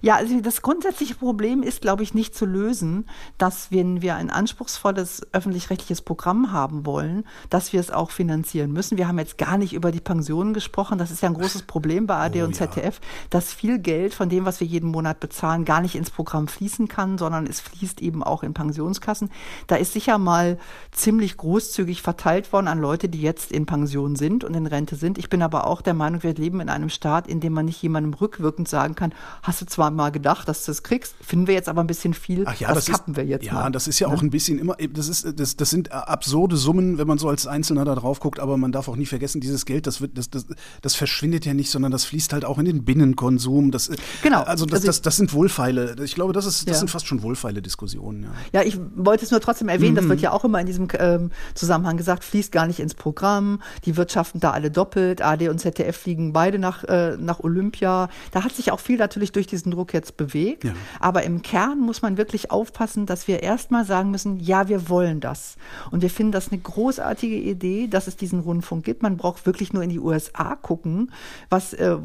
Ja, 0.00 0.16
also 0.16 0.40
das 0.40 0.62
grundsätzliche 0.62 1.14
Problem 1.14 1.62
ist, 1.62 1.80
glaube 1.80 2.02
ich, 2.02 2.14
nicht 2.14 2.34
zu 2.34 2.46
lösen, 2.46 3.08
dass 3.38 3.70
wenn 3.70 4.02
wir 4.02 4.16
ein 4.16 4.30
anspruchsvolles 4.30 5.26
öffentlich-rechtliches 5.32 6.02
Programm 6.02 6.52
haben 6.52 6.86
wollen, 6.86 7.24
dass 7.50 7.72
wir 7.72 7.80
es 7.80 7.90
auch 7.90 8.10
finanzieren 8.10 8.72
müssen. 8.72 8.98
Wir 8.98 9.08
haben 9.08 9.18
jetzt 9.18 9.38
gar 9.38 9.58
nicht 9.58 9.72
über 9.72 9.92
die 9.92 10.00
Pensionen 10.00 10.54
gesprochen. 10.54 10.98
Das 10.98 11.10
ist 11.10 11.22
ja 11.22 11.28
ein 11.28 11.34
großes 11.34 11.62
Problem 11.66 12.06
bei 12.06 12.16
AD 12.16 12.42
oh, 12.42 12.46
und 12.46 12.54
ZDF, 12.54 13.00
ja. 13.00 13.08
dass 13.30 13.52
viel 13.52 13.78
Geld 13.78 14.14
von 14.14 14.28
dem, 14.28 14.44
was 14.44 14.60
wir 14.60 14.66
jeden 14.66 14.90
Monat 14.90 15.20
bezahlen, 15.20 15.64
gar 15.64 15.80
nicht 15.80 15.94
ins 15.94 16.10
Programm 16.10 16.48
fließen 16.48 16.88
kann, 16.88 17.18
sondern 17.18 17.46
es 17.46 17.60
fließt 17.60 18.02
eben 18.02 18.22
auch 18.22 18.42
in 18.42 18.54
Pensionskassen. 18.54 19.30
Da 19.66 19.76
ist 19.76 19.92
sicher 19.92 20.18
mal 20.18 20.58
ziemlich 20.92 21.36
großzügig 21.36 22.02
verteilt 22.02 22.52
worden 22.52 22.68
an 22.68 22.78
Leute, 22.78 23.08
die 23.08 23.20
jetzt 23.20 23.52
in 23.52 23.66
Pension 23.66 24.16
sind 24.16 24.44
und 24.44 24.54
in 24.54 24.66
Rente 24.66 24.96
sind. 24.96 25.18
Ich 25.18 25.28
bin 25.28 25.42
aber 25.42 25.66
auch 25.66 25.82
der 25.82 25.94
Meinung, 25.94 26.22
wir 26.22 26.34
leben 26.34 26.60
in 26.60 26.68
einem 26.68 26.88
Staat, 26.88 27.26
in 27.26 27.40
dem 27.40 27.52
man 27.52 27.66
nicht 27.66 27.82
jemandem 27.82 28.14
rückwirkend 28.14 28.68
sagen 28.68 28.94
kann, 28.94 29.14
hast 29.42 29.55
du 29.60 29.66
zwar 29.66 29.90
mal 29.90 30.10
gedacht, 30.10 30.48
dass 30.48 30.64
du 30.64 30.72
es 30.72 30.82
kriegst, 30.82 31.14
finden 31.20 31.46
wir 31.46 31.54
jetzt 31.54 31.68
aber 31.68 31.82
ein 31.82 31.86
bisschen 31.86 32.14
viel, 32.14 32.44
Ach 32.46 32.58
ja, 32.58 32.68
das, 32.68 32.86
das 32.86 32.96
kappen 32.96 33.14
ist, 33.14 33.16
wir 33.18 33.24
jetzt 33.24 33.44
ja, 33.44 33.54
mal. 33.54 33.64
Ja, 33.64 33.70
das 33.70 33.88
ist 33.88 33.98
ja, 33.98 34.08
ja, 34.08 34.14
auch 34.14 34.22
ein 34.22 34.30
bisschen 34.30 34.58
immer, 34.58 34.76
das, 34.92 35.08
ist, 35.08 35.38
das, 35.38 35.56
das 35.56 35.70
sind 35.70 35.92
absurde 35.92 36.56
Summen, 36.56 36.98
wenn 36.98 37.06
man 37.06 37.18
so 37.18 37.28
als 37.28 37.46
Einzelner 37.46 37.84
da 37.84 37.94
drauf 37.94 38.20
guckt, 38.20 38.40
aber 38.40 38.56
man 38.56 38.72
darf 38.72 38.88
auch 38.88 38.96
nie 38.96 39.06
vergessen, 39.06 39.40
dieses 39.40 39.64
Geld, 39.66 39.86
das, 39.86 40.00
wird, 40.00 40.16
das, 40.16 40.30
das, 40.30 40.46
das 40.82 40.94
verschwindet 40.94 41.46
ja 41.46 41.54
nicht, 41.54 41.70
sondern 41.70 41.92
das 41.92 42.04
fließt 42.04 42.32
halt 42.32 42.44
auch 42.44 42.58
in 42.58 42.64
den 42.64 42.84
Binnenkonsum. 42.84 43.70
Das, 43.70 43.90
genau. 44.22 44.42
Also 44.42 44.66
das, 44.66 44.76
also 44.76 44.86
das, 44.86 45.02
das 45.02 45.16
sind 45.16 45.32
Wohlfeile. 45.32 45.96
Ich 46.02 46.14
glaube, 46.14 46.32
das, 46.32 46.46
ist, 46.46 46.68
das 46.68 46.74
ja. 46.74 46.78
sind 46.78 46.90
fast 46.90 47.06
schon 47.06 47.22
wohlfeile 47.22 47.62
Diskussionen. 47.62 48.24
Ja, 48.52 48.60
ja 48.60 48.66
ich 48.66 48.78
wollte 48.96 49.24
es 49.24 49.30
nur 49.30 49.40
trotzdem 49.40 49.68
erwähnen, 49.68 49.92
mhm. 49.92 49.96
das 49.96 50.08
wird 50.08 50.20
ja 50.20 50.32
auch 50.32 50.44
immer 50.44 50.60
in 50.60 50.66
diesem 50.66 50.88
ähm, 50.98 51.30
Zusammenhang 51.54 51.96
gesagt, 51.96 52.24
fließt 52.24 52.52
gar 52.52 52.66
nicht 52.66 52.80
ins 52.80 52.94
Programm, 52.94 53.60
die 53.84 53.96
wirtschaften 53.96 54.40
da 54.40 54.52
alle 54.52 54.70
doppelt, 54.70 55.22
AD 55.22 55.48
und 55.48 55.58
ZDF 55.58 55.96
fliegen 55.96 56.32
beide 56.32 56.58
nach, 56.58 56.84
äh, 56.84 57.16
nach 57.16 57.40
Olympia. 57.40 58.08
Da 58.30 58.44
hat 58.44 58.52
sich 58.52 58.70
auch 58.70 58.80
viel 58.80 58.98
natürlich 58.98 59.32
durch 59.36 59.46
diesen 59.46 59.70
Druck 59.70 59.92
jetzt 59.94 60.16
bewegt. 60.16 60.64
Ja. 60.64 60.72
Aber 61.00 61.22
im 61.22 61.42
Kern 61.42 61.78
muss 61.78 62.02
man 62.02 62.16
wirklich 62.16 62.50
aufpassen, 62.50 63.06
dass 63.06 63.28
wir 63.28 63.42
erstmal 63.42 63.84
sagen 63.84 64.10
müssen, 64.10 64.40
ja, 64.40 64.68
wir 64.68 64.88
wollen 64.88 65.20
das. 65.20 65.56
Und 65.90 66.02
wir 66.02 66.10
finden 66.10 66.32
das 66.32 66.50
eine 66.50 66.60
großartige 66.60 67.36
Idee, 67.36 67.86
dass 67.86 68.06
es 68.06 68.16
diesen 68.16 68.40
Rundfunk 68.40 68.84
gibt. 68.84 69.02
Man 69.02 69.16
braucht 69.16 69.46
wirklich 69.46 69.72
nur 69.72 69.82
in 69.82 69.90
die 69.90 70.00
USA 70.00 70.56
gucken, 70.56 71.12
was, 71.50 71.72
äh, 71.74 71.96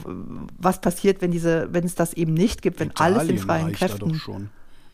was 0.58 0.82
passiert, 0.82 1.22
wenn 1.22 1.32
diese, 1.32 1.70
wenn 1.72 1.86
es 1.86 1.96
das 1.96 2.13
eben 2.13 2.34
nicht 2.34 2.62
gibt, 2.62 2.80
wenn 2.80 2.89
Italien 2.89 3.17
alles 3.17 3.30
in 3.30 3.38
freien 3.38 3.72
Kräften. 3.72 4.22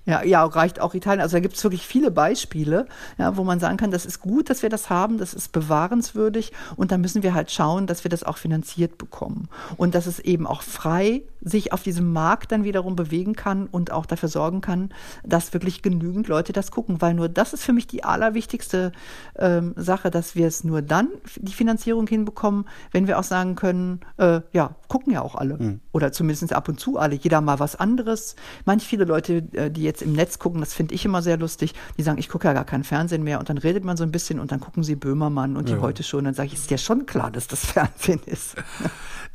Ja, 0.08 0.24
ja, 0.24 0.46
reicht 0.46 0.80
auch 0.80 0.94
Italien. 0.94 1.22
Also 1.22 1.36
da 1.36 1.42
gibt 1.42 1.58
es 1.58 1.64
wirklich 1.64 1.86
viele 1.86 2.12
Beispiele, 2.12 2.88
ja, 3.18 3.36
wo 3.36 3.44
man 3.44 3.60
sagen 3.60 3.76
kann, 3.76 3.92
das 3.92 4.06
ist 4.06 4.22
gut, 4.22 4.50
dass 4.50 4.62
wir 4.62 4.70
das 4.70 4.90
haben, 4.90 5.18
das 5.18 5.34
ist 5.34 5.52
bewahrenswürdig 5.52 6.54
und 6.78 6.94
da 6.94 6.98
müssen 6.98 7.24
wir 7.24 7.34
halt 7.34 7.52
schauen, 7.52 7.88
dass 7.88 8.06
wir 8.06 8.10
das 8.10 8.24
auch 8.24 8.38
finanziert 8.38 8.98
bekommen 8.98 9.50
und 9.76 9.96
dass 9.96 10.06
es 10.06 10.20
eben 10.20 10.48
auch 10.48 10.62
frei 10.62 11.24
sich 11.42 11.74
auf 11.74 11.84
diesem 11.84 12.14
Markt 12.14 12.52
dann 12.52 12.64
wiederum 12.64 12.96
bewegen 12.96 13.36
kann 13.36 13.68
und 13.68 13.92
auch 13.92 14.06
dafür 14.06 14.30
sorgen 14.30 14.62
kann, 14.62 14.90
dass 15.26 15.54
wirklich 15.54 15.82
genügend 15.82 16.28
Leute 16.28 16.54
das 16.54 16.72
gucken, 16.72 17.02
weil 17.02 17.14
nur 17.14 17.30
das 17.30 17.54
ist 17.54 17.64
für 17.64 17.74
mich 17.74 17.88
die 17.88 18.04
allerwichtigste 18.04 18.92
ähm, 19.38 19.74
Sache, 19.76 20.10
dass 20.10 20.36
wir 20.36 20.48
es 20.48 20.64
nur 20.64 20.82
dann 20.82 21.10
die 21.36 21.54
Finanzierung 21.54 22.08
hinbekommen, 22.08 22.66
wenn 22.92 23.08
wir 23.08 23.20
auch 23.20 23.24
sagen 23.24 23.56
können, 23.56 24.00
äh, 24.18 24.42
ja, 24.54 24.76
gucken 24.88 25.14
ja 25.14 25.22
auch 25.22 25.36
alle 25.36 25.58
mhm. 25.58 25.80
oder 25.92 26.12
zumindest 26.12 26.54
ab 26.54 26.70
und 26.70 26.80
zu 26.80 26.98
alle, 26.98 27.16
jeder 27.16 27.42
mal 27.42 27.60
was 27.60 27.76
anderes. 27.76 28.36
Manch 28.66 28.84
viele 28.84 29.06
Leute, 29.06 29.44
äh, 29.54 29.70
die 29.70 29.84
jetzt 29.84 29.97
im 30.02 30.14
Netz 30.14 30.40
gucken, 30.40 30.60
das 30.60 30.74
finde 30.74 30.96
ich 30.96 31.06
immer 31.06 31.22
sehr 31.22 31.38
lustig, 31.38 31.74
die 31.98 32.04
sagen, 32.04 32.18
ich 32.18 32.30
gucke 32.30 32.48
ja 32.48 32.54
gar 32.54 32.66
kein 32.66 32.84
Fernsehen 32.84 33.24
mehr 33.24 33.40
und 33.40 33.50
dann 33.50 33.58
redet 33.58 33.84
man 33.84 33.98
so 33.98 34.04
ein 34.04 34.12
bisschen 34.12 34.40
und 34.40 34.52
dann 34.52 34.60
gucken 34.60 34.84
sie 34.84 34.96
Böhmermann 34.96 35.56
und 35.56 35.70
die 35.70 35.74
ja. 35.74 35.82
heute 35.82 36.04
schon, 36.04 36.26
dann 36.26 36.34
sage 36.34 36.48
ich, 36.48 36.54
ist 36.56 36.72
ja 36.72 36.78
schon 36.78 37.06
klar, 37.06 37.32
dass 37.32 37.48
das 37.48 37.66
Fernsehen 37.72 38.22
ist. 38.26 38.56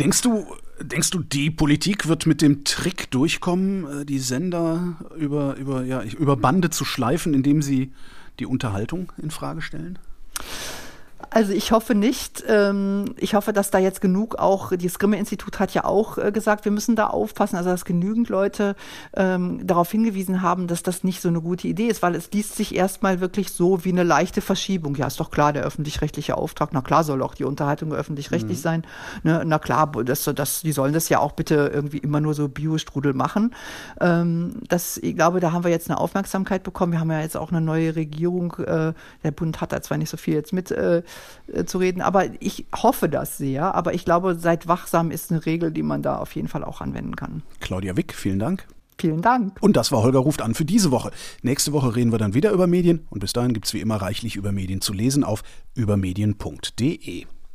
Denkst 0.01 0.23
du, 0.23 0.47
denkst 0.81 1.11
du, 1.11 1.21
die 1.21 1.51
Politik 1.51 2.09
wird 2.09 2.27
mit 2.27 2.43
dem 2.43 2.65
Trick 2.65 3.11
durchkommen, 3.11 4.03
äh, 4.03 4.05
die 4.05 4.19
Sender 4.19 4.97
über, 5.17 5.57
über, 5.57 5.85
ja, 5.85 6.03
über 6.03 6.37
Bande 6.37 6.71
zu 6.71 6.85
schleifen, 6.85 7.35
indem 7.35 7.63
sie 7.63 7.93
die 8.39 8.47
Unterhaltung 8.47 9.13
in 9.19 9.31
Frage 9.31 9.61
stellen? 9.61 9.99
Also 11.31 11.53
ich 11.53 11.73
hoffe 11.73 11.95
nicht. 11.95 12.45
Ähm, 12.49 13.15
ich 13.17 13.35
hoffe, 13.35 13.53
dass 13.53 13.71
da 13.71 13.79
jetzt 13.79 14.01
genug 14.01 14.37
auch, 14.37 14.73
das 14.73 14.99
Grimme-Institut 14.99 15.59
hat 15.61 15.75
ja 15.75 15.85
auch 15.85 16.19
äh, 16.19 16.33
gesagt, 16.33 16.65
wir 16.65 16.73
müssen 16.73 16.97
da 16.97 17.07
aufpassen, 17.07 17.57
also 17.57 17.71
dass 17.71 17.85
genügend 17.85 18.29
Leute 18.29 18.77
ähm, 19.15 19.67
darauf 19.67 19.91
hingewiesen 19.91 20.43
haben, 20.43 20.67
dass 20.67 20.83
das 20.83 21.05
nicht 21.05 21.21
so 21.21 21.29
eine 21.29 21.41
gute 21.41 21.69
Idee 21.69 21.87
ist, 21.87 22.03
weil 22.03 22.15
es 22.15 22.31
liest 22.33 22.57
sich 22.57 22.75
erstmal 22.75 23.21
wirklich 23.21 23.53
so 23.53 23.85
wie 23.85 23.91
eine 23.91 24.03
leichte 24.03 24.41
Verschiebung. 24.41 24.95
Ja, 24.97 25.07
ist 25.07 25.21
doch 25.21 25.31
klar, 25.31 25.53
der 25.53 25.65
öffentlich-rechtliche 25.65 26.37
Auftrag, 26.37 26.71
na 26.73 26.81
klar 26.81 27.05
soll 27.05 27.23
auch 27.23 27.35
die 27.35 27.45
Unterhaltung 27.45 27.93
öffentlich-rechtlich 27.93 28.59
mhm. 28.59 28.63
sein. 28.63 28.87
Ne? 29.23 29.43
Na 29.45 29.59
klar, 29.59 29.91
das, 30.05 30.25
das, 30.25 30.63
die 30.63 30.73
sollen 30.73 30.93
das 30.93 31.09
ja 31.09 31.21
auch 31.21 31.33
bitte 31.33 31.71
irgendwie 31.73 31.99
immer 31.99 32.21
nur 32.21 32.35
so 32.35 32.49
Biostrudel 32.49 33.15
machen. 33.15 33.55
Ähm, 34.01 34.55
das, 34.69 34.99
ich 34.99 35.15
glaube, 35.15 35.41
da 35.41 35.53
haben 35.53 35.65
wir 35.65 35.71
jetzt 35.71 35.91
eine 35.91 35.99
Aufmerksamkeit 35.99 36.63
bekommen. 36.63 36.93
Wir 36.93 37.01
haben 37.01 37.11
ja 37.11 37.21
jetzt 37.21 37.37
auch 37.37 37.51
eine 37.51 37.61
neue 37.61 37.97
Regierung. 37.97 38.55
Äh, 38.55 38.93
der 39.25 39.31
Bund 39.31 39.61
hat 39.61 39.73
da 39.73 39.83
zwar 39.83 39.99
nicht 39.99 40.11
so 40.11 40.17
viel 40.17 40.35
jetzt 40.35 40.53
mit 40.53 40.71
äh, 40.71 41.03
äh, 41.53 41.65
zu 41.65 41.79
reden. 41.79 42.01
Aber 42.01 42.27
ich 42.41 42.67
hoffe 42.75 43.09
das 43.09 43.39
sehr. 43.39 43.75
Aber 43.75 43.95
ich 43.95 44.05
glaube, 44.05 44.35
seid 44.35 44.69
wachsam 44.69 45.11
ist 45.11 45.31
eine 45.31 45.45
Regel, 45.45 45.71
die 45.71 45.83
man 45.83 46.03
da 46.03 46.17
auf 46.17 46.35
jeden 46.35 46.49
Fall 46.49 46.65
auch 46.65 46.81
anwenden 46.81 47.17
kann. 47.17 47.43
Claudia 47.61 47.97
Wick, 47.97 48.15
vielen 48.15 48.39
Dank. 48.39 48.67
Vielen 48.99 49.23
Dank. 49.23 49.57
Und 49.61 49.77
das 49.77 49.91
war 49.91 50.03
Holger 50.03 50.21
ruft 50.21 50.43
an 50.43 50.55
für 50.55 50.65
diese 50.65 50.91
Woche. 50.91 51.11
Nächste 51.43 51.73
Woche 51.73 51.97
reden 51.97 52.13
wir 52.13 52.19
dann 52.19 52.35
wieder 52.35 52.53
über 52.53 52.67
Medien 52.67 53.07
und 53.11 53.19
bis 53.19 53.33
dahin 53.33 53.53
gibt 53.53 53.67
es 53.67 53.75
wie 53.75 53.81
immer 53.81 53.97
reichlich 53.97 54.37
über 54.37 54.53
Medien 54.53 54.81
zu 54.81 54.93
lesen 54.93 55.25
auf 55.25 55.43
übermedien.de. 55.75 57.27